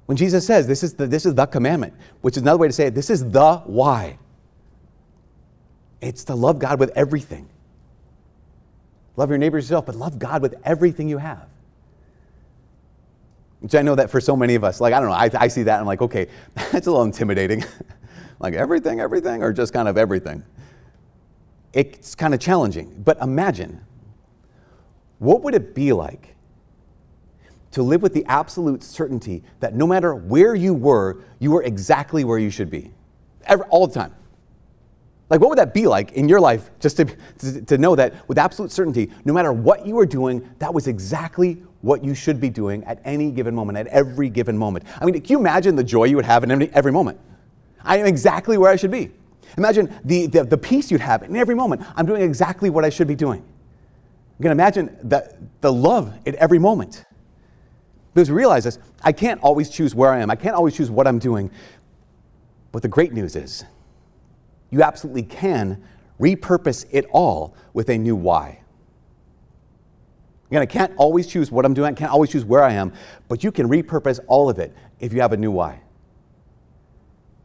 When 0.05 0.17
Jesus 0.19 0.47
says, 0.47 0.67
this 0.67 0.83
is 0.83 0.93
the, 0.93 1.07
this 1.07 1.25
is 1.25 1.35
the 1.35 1.47
commandment, 1.47 1.95
which 2.21 2.37
is 2.37 2.43
another 2.43 2.59
way 2.59 2.67
to 2.67 2.73
say 2.75 2.87
it, 2.87 2.95
this 2.95 3.09
is 3.09 3.31
the 3.31 3.57
why. 3.65 4.19
It's 6.03 6.25
to 6.25 6.35
love 6.35 6.59
God 6.59 6.79
with 6.79 6.91
everything. 6.95 7.49
Love 9.17 9.31
your 9.31 9.39
neighbor 9.39 9.57
yourself, 9.57 9.87
but 9.87 9.95
love 9.95 10.19
God 10.19 10.43
with 10.43 10.57
everything 10.63 11.09
you 11.09 11.17
have. 11.19 11.49
Which 13.63 13.77
I 13.77 13.83
know 13.83 13.95
that 13.95 14.11
for 14.11 14.21
so 14.21 14.35
many 14.35 14.57
of 14.57 14.65
us, 14.65 14.81
like, 14.81 14.93
I 14.93 14.99
don't 14.99 15.09
know, 15.09 15.15
I, 15.15 15.31
I 15.45 15.47
see 15.47 15.63
that 15.63 15.75
and 15.75 15.83
I'm 15.83 15.87
like, 15.87 16.03
okay, 16.03 16.27
that's 16.55 16.89
a 16.89 16.91
little 16.91 17.05
intimidating. 17.05 17.65
like 18.41 18.55
everything, 18.55 18.99
everything, 18.99 19.41
or 19.43 19.53
just 19.53 19.73
kind 19.73 19.87
of 19.87 19.97
everything. 19.97 20.45
It's 21.73 22.17
kind 22.17 22.35
of 22.35 22.41
challenging. 22.41 23.03
But 23.05 23.19
imagine, 23.23 23.81
what 25.21 25.43
would 25.43 25.55
it 25.55 25.77
be 25.77 25.93
like 25.93 26.35
to 27.71 27.85
live 27.85 28.03
with 28.03 28.15
the 28.15 28.25
absolute 28.27 28.83
certainty 28.83 29.45
that 29.61 29.77
no 29.77 29.87
matter 29.87 30.13
where 30.13 30.57
you 30.57 30.75
were, 30.75 31.23
you 31.39 31.53
were 31.53 31.63
exactly 31.63 32.25
where 32.25 32.39
you 32.39 32.51
should 32.51 32.69
be? 32.69 32.91
Every, 33.45 33.65
all 33.67 33.87
the 33.87 33.95
time. 33.95 34.13
Like, 35.31 35.41
what 35.41 35.51
would 35.51 35.59
that 35.59 35.73
be 35.73 35.87
like 35.87 36.13
in 36.13 36.29
your 36.29 36.41
life 36.41 36.69
just 36.81 36.97
to, 36.97 37.05
to, 37.39 37.63
to, 37.63 37.79
know 37.79 37.95
that 37.95 38.29
with 38.29 38.39
absolute 38.39 38.73
certainty, 38.73 39.11
no 39.25 39.33
matter 39.33 39.53
what 39.53 39.87
you 39.87 39.95
were 39.95 40.05
doing, 40.05 40.47
that 40.59 40.75
was 40.75 40.89
exactly 40.89 41.63
what 41.83 42.05
you 42.05 42.15
should 42.15 42.41
be 42.41 42.49
doing 42.49 42.83
at 42.85 43.01
any 43.05 43.31
given 43.31 43.55
moment, 43.55 43.77
at 43.79 43.87
every 43.89 44.29
given 44.29 44.57
moment? 44.57 44.85
I 45.01 45.05
mean, 45.05 45.15
can 45.15 45.25
you 45.27 45.39
imagine 45.39 45.77
the 45.77 45.85
joy 45.85 46.05
you 46.05 46.17
would 46.17 46.25
have 46.25 46.43
in 46.45 46.51
every, 46.51 46.71
every 46.73 46.93
moment? 46.93 47.19
I 47.85 47.99
am 47.99 48.07
exactly 48.07 48.57
where 48.57 48.71
I 48.71 48.77
should 48.77 48.91
be. 48.91 49.11
Imagine 49.59 49.95
the, 50.05 50.27
the, 50.27 50.45
the, 50.45 50.57
peace 50.57 50.91
you'd 50.91 51.01
have 51.01 51.23
in 51.23 51.37
every 51.37 51.55
moment. 51.55 51.83
I'm 51.95 52.07
doing 52.07 52.23
exactly 52.23 52.71
what 52.71 52.85
I 52.85 52.89
should 52.89 53.09
be 53.09 53.15
doing. 53.15 53.41
You 54.39 54.43
can 54.43 54.53
imagine 54.53 54.97
the, 55.03 55.37
the 55.61 55.73
love 55.73 56.15
at 56.27 56.35
every 56.37 56.59
moment. 56.59 57.05
Because 58.15 58.31
we 58.31 58.37
realize 58.37 58.65
this, 58.65 58.79
I 59.03 59.13
can't 59.13 59.41
always 59.43 59.69
choose 59.69 59.95
where 59.95 60.11
I 60.11 60.21
am. 60.21 60.31
I 60.31 60.37
can't 60.37 60.55
always 60.55 60.77
choose 60.77 60.91
what 60.91 61.07
I'm 61.07 61.19
doing. 61.19 61.51
But 62.71 62.83
the 62.83 62.89
great 62.89 63.13
news 63.13 63.37
is, 63.37 63.65
you 64.71 64.83
absolutely 64.83 65.25
can 65.25 65.83
repurpose 66.19 66.87
it 66.91 67.05
all 67.11 67.55
with 67.75 67.91
a 67.91 67.99
new 67.99 68.17
why. 68.17 68.62
Again, 70.53 70.61
I 70.61 70.67
can't 70.67 70.93
always 70.99 71.27
choose 71.27 71.51
what 71.51 71.65
I'm 71.65 71.73
doing, 71.73 71.95
I 71.95 71.97
can't 71.97 72.13
always 72.13 72.29
choose 72.29 72.45
where 72.45 72.63
I 72.63 72.75
am, 72.75 72.93
but 73.27 73.43
you 73.43 73.51
can 73.51 73.71
repurpose 73.71 74.21
all 74.27 74.51
of 74.51 74.59
it 74.59 74.77
if 75.01 75.15
you 75.15 75.23
have 75.23 75.33
a 75.33 75.37
new 75.39 75.51
why. 75.51 75.81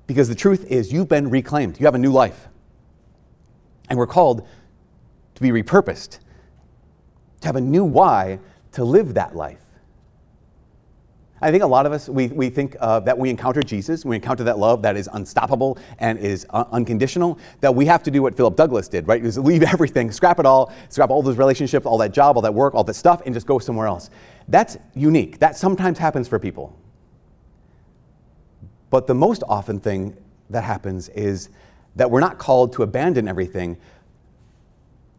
Because 0.08 0.28
the 0.28 0.36
truth 0.36 0.66
is, 0.66 0.92
you've 0.92 1.08
been 1.08 1.30
reclaimed, 1.30 1.80
you 1.80 1.86
have 1.86 1.96
a 1.96 2.00
new 2.00 2.12
life. 2.12 2.50
And 3.88 3.98
we're 3.98 4.08
called 4.08 4.46
to 5.36 5.42
be 5.42 5.52
repurposed, 5.52 6.20
to 7.40 7.48
have 7.48 7.56
a 7.56 7.62
new 7.62 7.86
why 7.86 8.40
to 8.74 8.84
live 8.84 9.14
that 9.14 9.38
life. 9.38 9.64
I 11.42 11.52
think 11.52 11.64
a 11.64 11.68
lot 11.68 11.86
of 11.86 11.92
us, 11.92 12.10
we, 12.10 12.28
we 12.28 12.50
think 12.50 12.76
uh, 12.80 13.00
that 13.02 13.18
we 13.18 13.30
encounter 13.30 13.62
Jesus, 13.62 14.04
we 14.04 14.16
encounter 14.16 14.44
that 14.46 14.58
love 14.58 14.82
that 14.82 14.98
is 14.98 15.08
unstoppable 15.14 15.78
and 16.00 16.18
is 16.18 16.48
un- 16.50 16.66
unconditional, 16.72 17.38
that 17.62 17.74
we 17.74 17.86
have 17.86 18.02
to 18.04 18.12
do 18.12 18.24
what 18.24 18.36
Philip 18.36 18.56
Douglas 18.56 18.88
did, 18.88 19.08
right? 19.08 19.24
Leave 19.24 19.64
everything, 19.74 20.12
scrap 20.12 20.40
it 20.40 20.46
all, 20.46 20.74
scrap 20.90 21.12
all 21.12 21.22
those 21.22 21.38
relationships, 21.38 21.86
all 21.86 22.00
that 22.00 22.12
job, 22.12 22.38
all 22.38 22.42
that 22.42 22.54
work, 22.54 22.74
all 22.74 22.84
that 22.84 22.96
stuff, 22.96 23.22
and 23.26 23.36
just 23.36 23.46
go 23.46 23.60
somewhere 23.60 23.88
else. 23.88 24.10
That's 24.48 24.78
unique. 24.96 25.38
That 25.40 25.56
sometimes 25.56 26.00
happens 26.00 26.28
for 26.28 26.40
people. 26.40 26.76
But 28.90 29.06
the 29.06 29.16
most 29.16 29.44
often 29.48 29.80
thing 29.80 30.18
that 30.50 30.64
happens 30.64 31.10
is 31.10 31.50
that 31.96 32.10
we're 32.10 32.20
not 32.22 32.38
called 32.40 32.74
to 32.74 32.84
abandon 32.84 33.28
everything, 33.28 33.78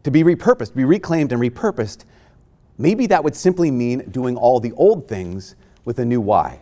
to 0.03 0.11
be 0.11 0.23
repurposed, 0.23 0.75
be 0.75 0.85
reclaimed 0.85 1.31
and 1.31 1.41
repurposed. 1.41 2.03
Maybe 2.77 3.07
that 3.07 3.23
would 3.23 3.35
simply 3.35 3.69
mean 3.71 4.09
doing 4.11 4.35
all 4.35 4.59
the 4.59 4.71
old 4.73 5.07
things 5.07 5.55
with 5.85 5.99
a 5.99 6.05
new 6.05 6.21
why. 6.21 6.59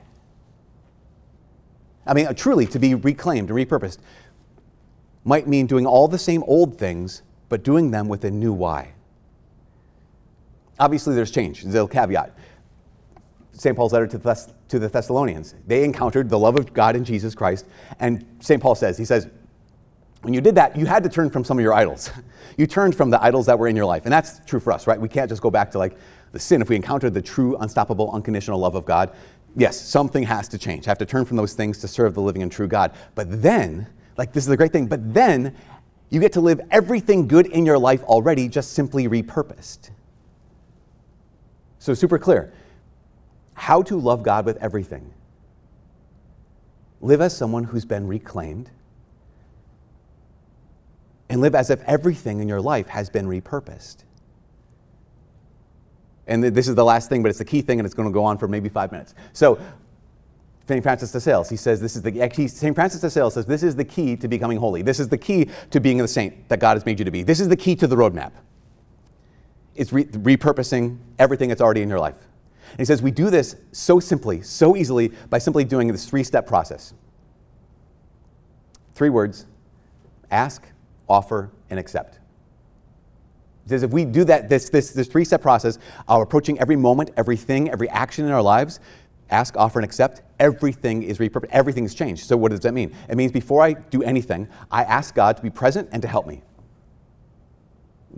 I 2.05 2.13
mean, 2.13 2.33
truly, 2.35 2.65
to 2.67 2.79
be 2.79 2.95
reclaimed 2.95 3.49
and 3.49 3.57
repurposed 3.57 3.99
might 5.25 5.47
mean 5.47 5.67
doing 5.67 5.85
all 5.85 6.07
the 6.07 6.17
same 6.17 6.43
old 6.43 6.77
things, 6.77 7.21
but 7.49 7.63
doing 7.63 7.91
them 7.91 8.07
with 8.07 8.23
a 8.23 8.31
new 8.31 8.53
why. 8.53 8.93
Obviously, 10.79 11.15
there's 11.15 11.31
change. 11.31 11.63
There's 11.63 11.75
a 11.75 11.87
caveat. 11.87 12.33
St. 13.51 13.75
Paul's 13.75 13.91
letter 13.91 14.07
to 14.07 14.17
the, 14.17 14.23
Thess- 14.23 14.53
to 14.69 14.79
the 14.79 14.87
Thessalonians, 14.87 15.55
they 15.65 15.83
encountered 15.83 16.29
the 16.29 16.37
love 16.37 16.57
of 16.57 16.73
God 16.73 16.95
in 16.95 17.03
Jesus 17.03 17.33
Christ. 17.33 17.65
And 17.99 18.25
St. 18.39 18.61
Paul 18.61 18.75
says, 18.75 18.97
he 18.97 19.05
says, 19.05 19.27
when 20.21 20.33
you 20.33 20.41
did 20.41 20.55
that, 20.55 20.75
you 20.75 20.85
had 20.85 21.03
to 21.03 21.09
turn 21.09 21.29
from 21.29 21.43
some 21.43 21.57
of 21.57 21.63
your 21.63 21.73
idols. 21.73 22.11
you 22.57 22.67
turned 22.67 22.95
from 22.95 23.09
the 23.09 23.21
idols 23.21 23.45
that 23.45 23.57
were 23.57 23.67
in 23.67 23.75
your 23.75 23.85
life. 23.85 24.05
And 24.05 24.11
that's 24.11 24.41
true 24.45 24.59
for 24.59 24.73
us, 24.73 24.87
right? 24.87 24.99
We 24.99 25.09
can't 25.09 25.29
just 25.29 25.41
go 25.41 25.51
back 25.51 25.71
to 25.71 25.77
like 25.77 25.97
the 26.31 26.39
sin, 26.39 26.61
if 26.61 26.69
we 26.69 26.75
encounter 26.75 27.09
the 27.09 27.21
true, 27.21 27.55
unstoppable, 27.57 28.11
unconditional 28.11 28.59
love 28.59 28.75
of 28.75 28.85
God, 28.85 29.11
yes, 29.55 29.79
something 29.79 30.23
has 30.23 30.47
to 30.49 30.57
change. 30.57 30.87
I 30.87 30.91
have 30.91 30.97
to 30.99 31.05
turn 31.05 31.25
from 31.25 31.37
those 31.37 31.53
things 31.53 31.79
to 31.79 31.87
serve 31.87 32.13
the 32.13 32.21
living 32.21 32.43
and 32.43 32.51
true 32.51 32.67
God. 32.67 32.93
But 33.15 33.41
then, 33.41 33.87
like 34.17 34.33
this 34.33 34.43
is 34.43 34.47
the 34.47 34.57
great 34.57 34.71
thing, 34.71 34.87
but 34.87 35.13
then 35.13 35.55
you 36.09 36.19
get 36.19 36.33
to 36.33 36.41
live 36.41 36.61
everything 36.71 37.27
good 37.27 37.47
in 37.47 37.65
your 37.65 37.77
life 37.77 38.03
already, 38.03 38.47
just 38.47 38.73
simply 38.73 39.07
repurposed. 39.07 39.91
So, 41.79 41.93
super 41.93 42.17
clear 42.17 42.53
how 43.53 43.81
to 43.81 43.99
love 43.99 44.21
God 44.21 44.45
with 44.45 44.57
everything. 44.57 45.13
Live 47.01 47.21
as 47.21 47.35
someone 47.35 47.63
who's 47.63 47.85
been 47.85 48.07
reclaimed, 48.07 48.69
and 51.29 51.41
live 51.41 51.55
as 51.55 51.69
if 51.69 51.81
everything 51.83 52.39
in 52.39 52.47
your 52.47 52.61
life 52.61 52.87
has 52.87 53.09
been 53.09 53.27
repurposed. 53.27 53.97
And 56.27 56.43
this 56.43 56.67
is 56.67 56.75
the 56.75 56.83
last 56.83 57.09
thing, 57.09 57.23
but 57.23 57.29
it's 57.29 57.39
the 57.39 57.45
key 57.45 57.61
thing, 57.61 57.79
and 57.79 57.85
it's 57.85 57.95
going 57.95 58.07
to 58.07 58.13
go 58.13 58.23
on 58.25 58.37
for 58.37 58.47
maybe 58.47 58.69
five 58.69 58.91
minutes. 58.91 59.13
So, 59.33 59.59
St. 60.67 60.83
Francis 60.83 61.13
de 61.13 61.21
Sales, 61.21 61.49
he 61.49 61.55
says 61.55 61.79
this 61.79 61.95
is 61.95 62.01
the 62.01 62.47
St. 62.49 62.75
Francis 62.75 62.99
de 62.99 63.09
Sales 63.09 63.33
says 63.33 63.45
this 63.45 63.63
is 63.63 63.77
the 63.77 63.85
key 63.85 64.17
to 64.17 64.27
becoming 64.27 64.57
holy. 64.57 64.81
This 64.81 64.99
is 64.99 65.07
the 65.07 65.17
key 65.17 65.49
to 65.71 65.79
being 65.79 65.97
the 65.97 66.07
saint 66.07 66.49
that 66.49 66.59
God 66.59 66.75
has 66.75 66.85
made 66.85 66.99
you 66.99 67.05
to 67.05 67.11
be. 67.11 67.23
This 67.23 67.39
is 67.39 67.47
the 67.47 67.55
key 67.55 67.73
to 67.77 67.87
the 67.87 67.95
roadmap. 67.95 68.33
It's 69.75 69.93
re- 69.93 70.05
repurposing 70.05 70.97
everything 71.19 71.47
that's 71.47 71.61
already 71.61 71.83
in 71.83 71.89
your 71.89 71.99
life. 71.99 72.17
And 72.71 72.79
he 72.79 72.85
says 72.85 73.01
we 73.01 73.11
do 73.11 73.29
this 73.29 73.55
so 73.71 74.01
simply, 74.01 74.41
so 74.41 74.75
easily 74.75 75.13
by 75.29 75.37
simply 75.37 75.63
doing 75.63 75.87
this 75.87 76.05
three-step 76.05 76.45
process. 76.45 76.93
Three 78.93 79.09
words: 79.09 79.45
ask, 80.31 80.67
offer, 81.09 81.51
and 81.69 81.79
accept. 81.79 82.19
It 83.65 83.69
says 83.69 83.83
if 83.83 83.91
we 83.91 84.05
do 84.05 84.23
that, 84.25 84.47
this, 84.47 84.69
this, 84.69 84.91
this 84.91 85.07
three 85.07 85.25
step 85.25 85.41
process, 85.41 85.77
our 86.07 86.23
approaching 86.23 86.59
every 86.59 86.75
moment, 86.75 87.11
everything, 87.17 87.69
every 87.69 87.89
action 87.89 88.25
in 88.25 88.31
our 88.31 88.41
lives, 88.41 88.79
ask, 89.29 89.57
offer, 89.57 89.79
and 89.79 89.83
accept, 89.83 90.21
everything 90.39 91.03
is 91.03 91.17
repurposed, 91.17 91.49
everything 91.49 91.83
is 91.83 91.93
changed. 91.93 92.25
So, 92.25 92.37
what 92.37 92.51
does 92.51 92.61
that 92.61 92.73
mean? 92.73 92.95
It 93.09 93.17
means 93.17 93.31
before 93.31 93.61
I 93.61 93.73
do 93.73 94.03
anything, 94.03 94.47
I 94.71 94.83
ask 94.83 95.13
God 95.13 95.37
to 95.37 95.43
be 95.43 95.49
present 95.49 95.89
and 95.91 96.01
to 96.01 96.07
help 96.07 96.27
me. 96.27 96.43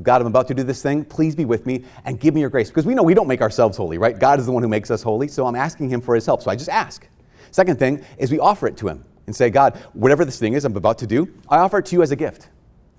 God, 0.04 0.22
I'm 0.22 0.28
about 0.28 0.48
to 0.48 0.54
do 0.54 0.64
this 0.64 0.82
thing. 0.82 1.04
Please 1.04 1.36
be 1.36 1.46
with 1.46 1.66
me 1.66 1.84
and 2.06 2.20
give 2.20 2.34
me 2.34 2.42
your 2.42 2.50
grace. 2.50 2.70
Because 2.70 2.86
we 2.86 2.94
know 2.94 3.04
we 3.04 3.14
don't 3.14 3.28
make 3.28 3.42
ourselves 3.42 3.76
holy, 3.76 3.98
right? 3.98 4.18
God 4.18 4.40
is 4.40 4.46
the 4.46 4.52
one 4.52 4.64
who 4.64 4.70
makes 4.70 4.92
us 4.92 5.02
holy. 5.02 5.28
So 5.28 5.46
I'm 5.46 5.56
asking 5.56 5.90
Him 5.90 6.00
for 6.00 6.16
His 6.16 6.26
help. 6.26 6.42
So 6.42 6.52
I 6.52 6.56
just 6.56 6.70
ask. 6.70 7.08
Second 7.52 7.80
thing 7.80 8.06
is 8.18 8.32
we 8.32 8.40
offer 8.40 8.68
it 8.68 8.78
to 8.78 8.88
Him 8.88 9.04
and 9.26 9.36
say, 9.36 9.50
God, 9.50 9.78
whatever 9.94 10.26
this 10.26 10.40
thing 10.40 10.54
is 10.54 10.64
I'm 10.64 10.76
about 10.76 11.00
to 11.00 11.08
do, 11.08 11.28
I 11.50 11.58
offer 11.58 11.80
it 11.80 11.88
to 11.88 11.96
you 11.96 12.02
as 12.02 12.12
a 12.12 12.16
gift. 12.16 12.50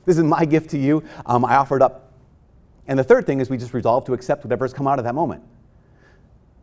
This 0.04 0.18
is 0.18 0.24
my 0.24 0.44
gift 0.44 0.70
to 0.70 0.78
you. 0.78 1.02
Um, 1.26 1.44
I 1.44 1.56
offer 1.56 1.76
it 1.76 1.82
up 1.82 2.10
and 2.90 2.98
the 2.98 3.04
third 3.04 3.24
thing 3.24 3.40
is 3.40 3.48
we 3.48 3.56
just 3.56 3.72
resolve 3.72 4.04
to 4.06 4.14
accept 4.14 4.42
whatever 4.42 4.64
has 4.64 4.74
come 4.74 4.88
out 4.88 4.98
of 4.98 5.04
that 5.04 5.14
moment. 5.14 5.44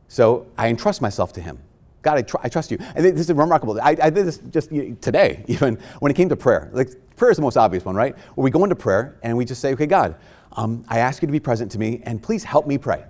So 0.09 0.45
I 0.57 0.67
entrust 0.67 1.01
myself 1.01 1.31
to 1.33 1.41
Him. 1.41 1.57
God, 2.01 2.17
I, 2.17 2.21
tr- 2.21 2.37
I 2.43 2.49
trust 2.49 2.69
you. 2.69 2.77
And 2.95 3.05
this 3.05 3.29
is 3.29 3.31
remarkable. 3.31 3.79
I, 3.79 3.95
I 4.01 4.09
did 4.09 4.25
this 4.25 4.37
just 4.37 4.69
today, 5.01 5.45
even 5.47 5.79
when 5.99 6.11
it 6.11 6.15
came 6.15 6.27
to 6.27 6.35
prayer. 6.35 6.69
Like, 6.73 6.89
prayer 7.15 7.31
is 7.31 7.37
the 7.37 7.43
most 7.43 7.55
obvious 7.55 7.85
one, 7.85 7.95
right? 7.95 8.13
Where 8.35 8.43
we 8.43 8.51
go 8.51 8.61
into 8.65 8.75
prayer 8.75 9.17
and 9.23 9.37
we 9.37 9.45
just 9.45 9.61
say, 9.61 9.71
okay, 9.71 9.85
God, 9.85 10.15
um, 10.51 10.83
I 10.89 10.99
ask 10.99 11.21
you 11.21 11.27
to 11.27 11.31
be 11.31 11.39
present 11.39 11.71
to 11.71 11.79
me 11.79 12.01
and 12.03 12.21
please 12.21 12.43
help 12.43 12.67
me 12.67 12.77
pray. 12.77 13.05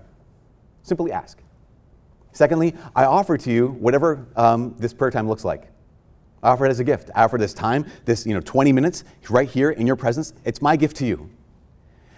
Simply 0.84 1.12
ask. 1.12 1.40
Secondly, 2.34 2.76
I 2.96 3.06
offer 3.06 3.36
to 3.36 3.52
you 3.52 3.70
whatever 3.80 4.28
um, 4.36 4.76
this 4.78 4.94
prayer 4.94 5.10
time 5.10 5.28
looks 5.28 5.44
like. 5.44 5.72
Offer 6.48 6.66
it 6.66 6.70
as 6.70 6.80
a 6.80 6.84
gift. 6.86 7.12
I 7.14 7.26
offer 7.26 7.38
this 7.38 7.54
time, 7.54 7.86
this 8.06 8.26
you 8.26 8.34
know, 8.34 8.40
20 8.40 8.72
minutes 8.72 9.04
right 9.30 9.50
here 9.50 9.72
in 9.72 9.86
your 9.86 9.98
presence. 9.98 10.34
It's 10.46 10.62
my 10.62 10.78
gift 10.78 10.96
to 10.98 11.06
you. 11.06 11.30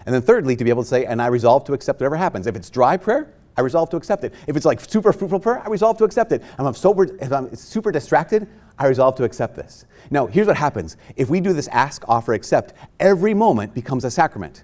And 0.06 0.14
then 0.14 0.22
thirdly, 0.22 0.54
to 0.54 0.62
be 0.62 0.70
able 0.70 0.84
to 0.84 0.88
say, 0.88 1.04
and 1.04 1.20
I 1.20 1.26
resolve 1.26 1.64
to 1.64 1.72
accept 1.72 1.98
whatever 1.98 2.14
happens. 2.14 2.46
If 2.46 2.54
it's 2.54 2.70
dry 2.70 2.96
prayer, 2.96 3.34
I 3.56 3.62
resolve 3.62 3.90
to 3.90 3.96
accept 3.96 4.22
it. 4.22 4.32
If 4.46 4.56
it's 4.56 4.64
like 4.64 4.78
super 4.80 5.12
fruitful 5.12 5.40
prayer, 5.40 5.58
I 5.58 5.68
resolve 5.68 5.98
to 5.98 6.04
accept 6.04 6.30
it. 6.30 6.42
If 6.42 6.60
I'm 6.60 6.74
super, 6.74 7.04
if 7.20 7.32
I'm 7.32 7.52
super 7.56 7.90
distracted, 7.90 8.46
I 8.78 8.86
resolve 8.86 9.16
to 9.16 9.24
accept 9.24 9.56
this. 9.56 9.84
Now, 10.12 10.26
here's 10.26 10.46
what 10.46 10.56
happens. 10.56 10.96
If 11.16 11.28
we 11.28 11.40
do 11.40 11.52
this 11.52 11.66
ask, 11.68 12.08
offer, 12.08 12.32
accept, 12.32 12.74
every 13.00 13.34
moment 13.34 13.74
becomes 13.74 14.04
a 14.04 14.12
sacrament. 14.12 14.62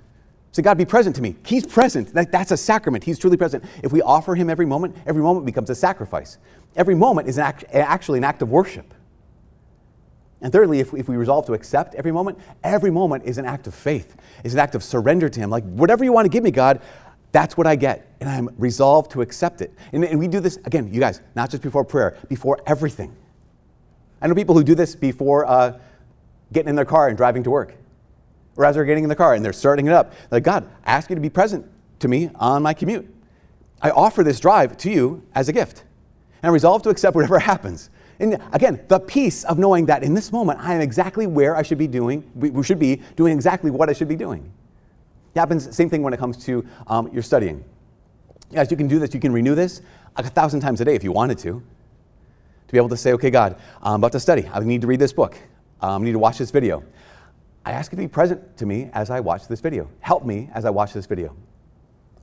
So 0.52 0.62
God, 0.62 0.78
be 0.78 0.84
present 0.84 1.16
to 1.16 1.22
me. 1.22 1.34
He's 1.44 1.66
present. 1.66 2.14
That, 2.14 2.30
that's 2.30 2.52
a 2.52 2.56
sacrament. 2.56 3.02
He's 3.02 3.18
truly 3.18 3.36
present. 3.36 3.64
If 3.82 3.92
we 3.92 4.00
offer 4.00 4.36
him 4.36 4.48
every 4.48 4.64
moment, 4.64 4.96
every 5.06 5.22
moment 5.22 5.44
becomes 5.44 5.70
a 5.70 5.74
sacrifice. 5.74 6.38
Every 6.76 6.94
moment 6.94 7.28
is 7.28 7.36
an 7.36 7.44
act, 7.44 7.64
actually 7.72 8.18
an 8.18 8.24
act 8.24 8.42
of 8.42 8.48
worship. 8.48 8.94
And 10.42 10.52
thirdly, 10.52 10.80
if, 10.80 10.92
if 10.92 11.08
we 11.08 11.16
resolve 11.16 11.46
to 11.46 11.54
accept 11.54 11.94
every 11.94 12.12
moment, 12.12 12.38
every 12.62 12.90
moment 12.90 13.24
is 13.24 13.38
an 13.38 13.46
act 13.46 13.66
of 13.66 13.74
faith, 13.74 14.16
is 14.44 14.52
an 14.52 14.60
act 14.60 14.74
of 14.74 14.84
surrender 14.84 15.28
to 15.28 15.40
him. 15.40 15.50
Like, 15.50 15.64
whatever 15.64 16.04
you 16.04 16.12
want 16.12 16.26
to 16.26 16.28
give 16.28 16.44
me, 16.44 16.50
God, 16.50 16.80
that's 17.32 17.56
what 17.56 17.66
I 17.66 17.76
get. 17.76 18.14
And 18.20 18.28
I'm 18.28 18.50
resolved 18.58 19.10
to 19.12 19.22
accept 19.22 19.62
it. 19.62 19.72
And, 19.92 20.04
and 20.04 20.18
we 20.18 20.28
do 20.28 20.40
this, 20.40 20.58
again, 20.64 20.92
you 20.92 21.00
guys, 21.00 21.20
not 21.34 21.50
just 21.50 21.62
before 21.62 21.84
prayer, 21.84 22.16
before 22.28 22.60
everything. 22.66 23.16
I 24.20 24.26
know 24.26 24.34
people 24.34 24.54
who 24.54 24.64
do 24.64 24.74
this 24.74 24.94
before 24.94 25.46
uh, 25.46 25.78
getting 26.52 26.68
in 26.68 26.76
their 26.76 26.84
car 26.84 27.08
and 27.08 27.16
driving 27.16 27.42
to 27.44 27.50
work 27.50 27.74
or 28.56 28.64
as 28.64 28.74
they're 28.74 28.84
getting 28.84 29.04
in 29.04 29.08
the 29.08 29.16
car 29.16 29.34
and 29.34 29.44
they're 29.44 29.52
starting 29.52 29.86
it 29.86 29.92
up. 29.92 30.12
Like, 30.30 30.42
God, 30.42 30.68
I 30.84 30.92
ask 30.92 31.10
you 31.10 31.16
to 31.16 31.20
be 31.20 31.30
present 31.30 31.66
to 32.00 32.08
me 32.08 32.30
on 32.36 32.62
my 32.62 32.74
commute. 32.74 33.12
I 33.80 33.90
offer 33.90 34.24
this 34.24 34.40
drive 34.40 34.76
to 34.78 34.90
you 34.90 35.22
as 35.34 35.48
a 35.48 35.52
gift. 35.52 35.84
And 36.42 36.50
I 36.50 36.52
resolve 36.52 36.82
to 36.82 36.88
accept 36.88 37.14
whatever 37.14 37.38
happens. 37.52 37.90
And 38.18 38.40
again, 38.52 38.84
the 38.88 38.98
peace 38.98 39.44
of 39.44 39.58
knowing 39.58 39.86
that 39.86 40.02
in 40.02 40.14
this 40.14 40.32
moment 40.32 40.60
I 40.60 40.74
am 40.74 40.80
exactly 40.80 41.26
where 41.26 41.56
I 41.56 41.62
should 41.62 41.78
be 41.78 41.86
doing, 41.86 42.28
we 42.34 42.62
should 42.62 42.78
be 42.78 43.02
doing 43.14 43.34
exactly 43.34 43.70
what 43.70 43.88
I 43.90 43.92
should 43.92 44.08
be 44.08 44.16
doing. 44.16 44.50
It 45.34 45.38
happens, 45.38 45.74
same 45.74 45.90
thing 45.90 46.02
when 46.02 46.14
it 46.14 46.18
comes 46.18 46.42
to 46.46 46.66
um, 46.86 47.12
your 47.12 47.22
studying. 47.22 47.62
Guys, 48.52 48.70
you 48.70 48.76
can 48.76 48.88
do 48.88 48.98
this, 48.98 49.12
you 49.12 49.20
can 49.20 49.32
renew 49.32 49.54
this 49.54 49.82
a 50.16 50.22
thousand 50.22 50.60
times 50.60 50.80
a 50.80 50.84
day 50.84 50.94
if 50.94 51.04
you 51.04 51.12
wanted 51.12 51.38
to. 51.38 51.62
To 52.66 52.72
be 52.72 52.78
able 52.78 52.88
to 52.88 52.96
say, 52.96 53.12
okay, 53.12 53.30
God, 53.30 53.60
I'm 53.82 53.96
about 53.96 54.12
to 54.12 54.20
study. 54.20 54.48
I 54.52 54.60
need 54.60 54.80
to 54.80 54.86
read 54.86 54.98
this 54.98 55.12
book. 55.12 55.36
Um, 55.80 56.02
I 56.02 56.04
need 56.06 56.12
to 56.12 56.18
watch 56.18 56.38
this 56.38 56.50
video. 56.50 56.82
I 57.64 57.72
ask 57.72 57.92
you 57.92 57.96
to 57.96 58.02
be 58.02 58.08
present 58.08 58.56
to 58.56 58.66
me 58.66 58.90
as 58.92 59.10
I 59.10 59.20
watch 59.20 59.46
this 59.46 59.60
video. 59.60 59.88
Help 60.00 60.24
me 60.24 60.48
as 60.54 60.64
I 60.64 60.70
watch 60.70 60.92
this 60.92 61.06
video. 61.06 61.36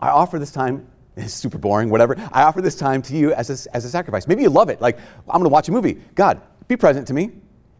I 0.01 0.09
offer 0.09 0.39
this 0.39 0.51
time, 0.51 0.87
it's 1.17 1.33
super 1.33 1.57
boring, 1.57 1.89
whatever. 1.89 2.15
I 2.31 2.43
offer 2.43 2.61
this 2.61 2.75
time 2.75 3.01
to 3.03 3.15
you 3.15 3.33
as 3.33 3.49
a, 3.49 3.75
as 3.75 3.85
a 3.85 3.89
sacrifice. 3.89 4.27
Maybe 4.27 4.43
you 4.43 4.49
love 4.49 4.69
it. 4.69 4.81
Like, 4.81 4.97
I'm 5.27 5.39
going 5.39 5.43
to 5.43 5.49
watch 5.49 5.69
a 5.69 5.71
movie. 5.71 6.01
God, 6.15 6.41
be 6.67 6.75
present 6.75 7.07
to 7.07 7.13
me. 7.13 7.31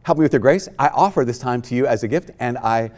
Help 0.04 0.18
me 0.18 0.24
with 0.24 0.34
your 0.34 0.40
grace. 0.40 0.68
I 0.78 0.90
offer 0.90 1.24
this 1.26 1.40
time 1.40 1.62
to 1.64 1.76
you 1.76 1.88
as 1.88 2.04
a 2.04 2.08
gift, 2.08 2.32
and 2.40 2.58
I 2.58 2.92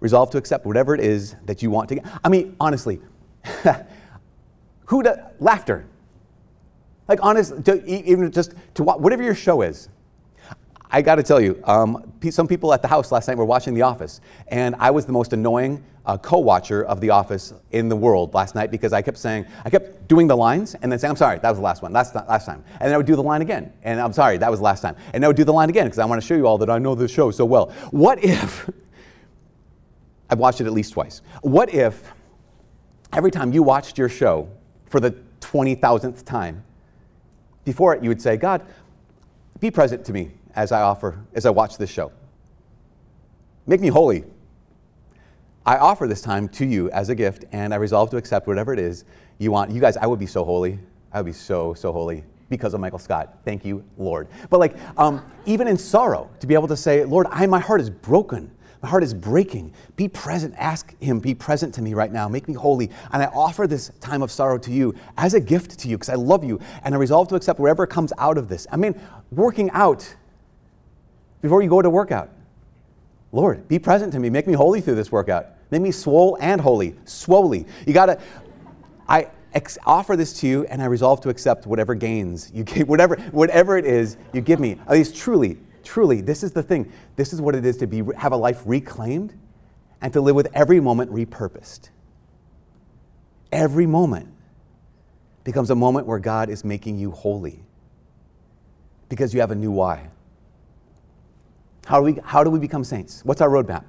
resolve 0.00 0.30
to 0.30 0.38
accept 0.38 0.64
whatever 0.64 0.94
it 0.94 1.00
is 1.00 1.36
that 1.44 1.62
you 1.62 1.70
want 1.70 1.88
to 1.90 1.96
get. 1.96 2.06
I 2.24 2.28
mean, 2.28 2.56
honestly, 2.60 3.00
who 4.86 5.02
does 5.02 5.18
laughter? 5.40 5.86
Like, 7.08 7.18
honest, 7.22 7.64
to, 7.64 7.84
even 7.84 8.30
just 8.30 8.54
to 8.74 8.84
whatever 8.84 9.22
your 9.22 9.34
show 9.34 9.62
is, 9.62 9.88
I 10.94 11.00
got 11.00 11.14
to 11.14 11.22
tell 11.22 11.40
you, 11.40 11.58
um, 11.64 12.12
some 12.30 12.46
people 12.46 12.74
at 12.74 12.82
the 12.82 12.88
house 12.88 13.10
last 13.10 13.26
night 13.26 13.38
were 13.38 13.46
watching 13.46 13.72
The 13.72 13.80
Office, 13.80 14.20
and 14.48 14.76
I 14.78 14.90
was 14.90 15.06
the 15.06 15.12
most 15.12 15.32
annoying 15.32 15.82
uh, 16.04 16.18
co-watcher 16.18 16.84
of 16.84 17.00
The 17.00 17.08
Office 17.08 17.54
in 17.70 17.88
the 17.88 17.96
world 17.96 18.34
last 18.34 18.54
night 18.54 18.70
because 18.70 18.92
I 18.92 19.00
kept 19.00 19.16
saying, 19.16 19.46
I 19.64 19.70
kept 19.70 20.06
doing 20.06 20.26
the 20.26 20.36
lines 20.36 20.74
and 20.74 20.92
then 20.92 20.98
saying, 20.98 21.10
I'm 21.10 21.16
sorry, 21.16 21.38
that 21.38 21.48
was 21.48 21.56
the 21.58 21.64
last 21.64 21.80
one, 21.80 21.94
last, 21.94 22.14
last 22.14 22.44
time. 22.44 22.62
And 22.72 22.82
then 22.82 22.92
I 22.92 22.96
would 22.98 23.06
do 23.06 23.16
the 23.16 23.22
line 23.22 23.40
again, 23.40 23.72
and 23.82 23.98
I'm 23.98 24.12
sorry, 24.12 24.36
that 24.36 24.50
was 24.50 24.60
the 24.60 24.64
last 24.64 24.82
time. 24.82 24.94
And 25.14 25.24
I 25.24 25.28
would 25.28 25.36
do 25.36 25.44
the 25.44 25.52
line 25.52 25.70
again 25.70 25.86
because 25.86 25.98
I 25.98 26.04
want 26.04 26.20
to 26.20 26.26
show 26.26 26.34
you 26.34 26.46
all 26.46 26.58
that 26.58 26.68
I 26.68 26.76
know 26.76 26.94
the 26.94 27.08
show 27.08 27.30
so 27.30 27.46
well. 27.46 27.70
What 27.90 28.22
if, 28.22 28.68
I've 30.28 30.38
watched 30.38 30.60
it 30.60 30.66
at 30.66 30.74
least 30.74 30.92
twice, 30.92 31.22
what 31.40 31.72
if 31.72 32.12
every 33.14 33.30
time 33.30 33.50
you 33.50 33.62
watched 33.62 33.96
your 33.96 34.10
show 34.10 34.46
for 34.90 35.00
the 35.00 35.12
20,000th 35.40 36.22
time, 36.26 36.62
before 37.64 37.94
it 37.94 38.02
you 38.02 38.10
would 38.10 38.20
say, 38.20 38.36
God, 38.36 38.62
be 39.58 39.70
present 39.70 40.04
to 40.04 40.12
me 40.12 40.32
as 40.54 40.72
I 40.72 40.82
offer, 40.82 41.18
as 41.34 41.46
I 41.46 41.50
watch 41.50 41.78
this 41.78 41.90
show. 41.90 42.12
Make 43.66 43.80
me 43.80 43.88
holy. 43.88 44.24
I 45.64 45.76
offer 45.76 46.08
this 46.08 46.20
time 46.20 46.48
to 46.50 46.66
you 46.66 46.90
as 46.90 47.08
a 47.08 47.14
gift, 47.14 47.44
and 47.52 47.72
I 47.72 47.76
resolve 47.76 48.10
to 48.10 48.16
accept 48.16 48.46
whatever 48.46 48.72
it 48.72 48.80
is 48.80 49.04
you 49.38 49.52
want. 49.52 49.70
You 49.70 49.80
guys, 49.80 49.96
I 49.96 50.06
would 50.06 50.18
be 50.18 50.26
so 50.26 50.44
holy. 50.44 50.78
I 51.12 51.20
would 51.20 51.26
be 51.26 51.32
so, 51.32 51.74
so 51.74 51.92
holy 51.92 52.24
because 52.48 52.74
of 52.74 52.80
Michael 52.80 52.98
Scott. 52.98 53.38
Thank 53.44 53.64
you, 53.64 53.84
Lord. 53.96 54.28
But 54.50 54.58
like, 54.58 54.76
um, 54.98 55.24
even 55.46 55.68
in 55.68 55.78
sorrow, 55.78 56.28
to 56.40 56.46
be 56.46 56.54
able 56.54 56.68
to 56.68 56.76
say, 56.76 57.04
Lord, 57.04 57.26
I, 57.30 57.46
my 57.46 57.60
heart 57.60 57.80
is 57.80 57.88
broken. 57.88 58.50
My 58.82 58.88
heart 58.88 59.04
is 59.04 59.14
breaking. 59.14 59.72
Be 59.94 60.08
present. 60.08 60.54
Ask 60.58 61.00
Him, 61.00 61.20
be 61.20 61.34
present 61.34 61.72
to 61.76 61.82
me 61.82 61.94
right 61.94 62.12
now. 62.12 62.28
Make 62.28 62.48
me 62.48 62.54
holy. 62.54 62.90
And 63.12 63.22
I 63.22 63.26
offer 63.26 63.68
this 63.68 63.92
time 64.00 64.22
of 64.22 64.32
sorrow 64.32 64.58
to 64.58 64.72
you 64.72 64.94
as 65.16 65.34
a 65.34 65.40
gift 65.40 65.78
to 65.78 65.88
you 65.88 65.96
because 65.96 66.08
I 66.08 66.16
love 66.16 66.42
you. 66.42 66.58
And 66.82 66.92
I 66.94 66.98
resolve 66.98 67.28
to 67.28 67.36
accept 67.36 67.60
whatever 67.60 67.86
comes 67.86 68.12
out 68.18 68.36
of 68.36 68.48
this. 68.48 68.66
I 68.72 68.76
mean, 68.76 69.00
working 69.30 69.70
out 69.70 70.14
before 71.42 71.60
you 71.60 71.68
go 71.68 71.82
to 71.82 71.90
workout. 71.90 72.30
Lord, 73.32 73.66
be 73.68 73.78
present 73.78 74.12
to 74.12 74.20
me. 74.20 74.30
Make 74.30 74.46
me 74.46 74.54
holy 74.54 74.80
through 74.80 74.94
this 74.94 75.12
workout. 75.12 75.46
Make 75.70 75.82
me 75.82 75.90
swole 75.90 76.38
and 76.40 76.60
holy, 76.60 76.94
slowly. 77.04 77.66
You 77.86 77.92
got 77.92 78.06
to, 78.06 78.20
I 79.08 79.30
ex- 79.54 79.78
offer 79.84 80.16
this 80.16 80.32
to 80.40 80.46
you 80.46 80.64
and 80.66 80.82
I 80.82 80.86
resolve 80.86 81.20
to 81.22 81.30
accept 81.30 81.66
whatever 81.66 81.94
gains 81.94 82.50
you 82.54 82.64
give, 82.64 82.88
whatever, 82.90 83.16
whatever 83.32 83.76
it 83.76 83.84
is 83.84 84.16
you 84.32 84.40
give 84.40 84.60
me. 84.60 84.78
At 84.86 84.92
least 84.92 85.16
truly, 85.16 85.58
truly, 85.82 86.20
this 86.20 86.42
is 86.42 86.52
the 86.52 86.62
thing. 86.62 86.92
This 87.16 87.32
is 87.32 87.40
what 87.40 87.54
it 87.54 87.64
is 87.64 87.76
to 87.78 87.86
be, 87.86 88.02
have 88.16 88.32
a 88.32 88.36
life 88.36 88.62
reclaimed 88.66 89.34
and 90.00 90.12
to 90.12 90.20
live 90.20 90.36
with 90.36 90.48
every 90.52 90.80
moment 90.80 91.10
repurposed. 91.10 91.88
Every 93.50 93.86
moment 93.86 94.28
becomes 95.44 95.70
a 95.70 95.74
moment 95.74 96.06
where 96.06 96.18
God 96.18 96.50
is 96.50 96.64
making 96.64 96.98
you 96.98 97.10
holy 97.10 97.62
because 99.08 99.34
you 99.34 99.40
have 99.40 99.50
a 99.50 99.54
new 99.54 99.70
why. 99.70 100.08
How 101.86 101.98
do 101.98 102.04
we, 102.04 102.20
how 102.24 102.44
do 102.44 102.50
we 102.50 102.58
become 102.58 102.84
saints? 102.84 103.24
What's 103.24 103.40
our 103.40 103.48
roadmap? 103.48 103.84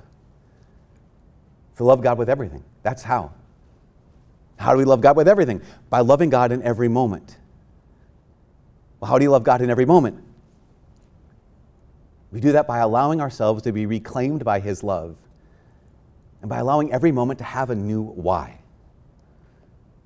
To 1.77 1.83
love 1.83 2.01
God 2.01 2.17
with 2.17 2.29
everything. 2.29 2.63
That's 2.81 3.03
how. 3.03 3.33
How 4.57 4.71
do 4.71 4.77
we 4.77 4.85
love 4.85 5.01
God 5.01 5.15
with 5.15 5.27
everything? 5.27 5.61
By 5.89 5.99
loving 5.99 6.29
God 6.29 6.51
in 6.51 6.61
every 6.63 6.87
moment. 6.87 7.37
Well, 8.99 9.09
how 9.09 9.17
do 9.17 9.23
you 9.23 9.31
love 9.31 9.43
God 9.43 9.61
in 9.61 9.69
every 9.69 9.85
moment? 9.85 10.23
We 12.31 12.39
do 12.39 12.53
that 12.53 12.65
by 12.67 12.79
allowing 12.79 13.21
ourselves 13.21 13.61
to 13.63 13.71
be 13.71 13.85
reclaimed 13.85 14.43
by 14.43 14.59
His 14.59 14.83
love 14.83 15.17
and 16.41 16.49
by 16.49 16.59
allowing 16.59 16.91
every 16.91 17.11
moment 17.11 17.37
to 17.39 17.45
have 17.45 17.69
a 17.69 17.75
new 17.75 18.03
why. 18.03 18.59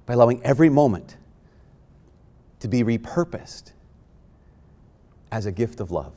By 0.05 0.13
allowing 0.13 0.43
every 0.43 0.69
moment 0.69 1.15
to 2.59 2.67
be 2.67 2.83
repurposed 2.83 3.71
as 5.31 5.45
a 5.45 5.51
gift 5.51 5.79
of 5.79 5.91
love. 5.91 6.13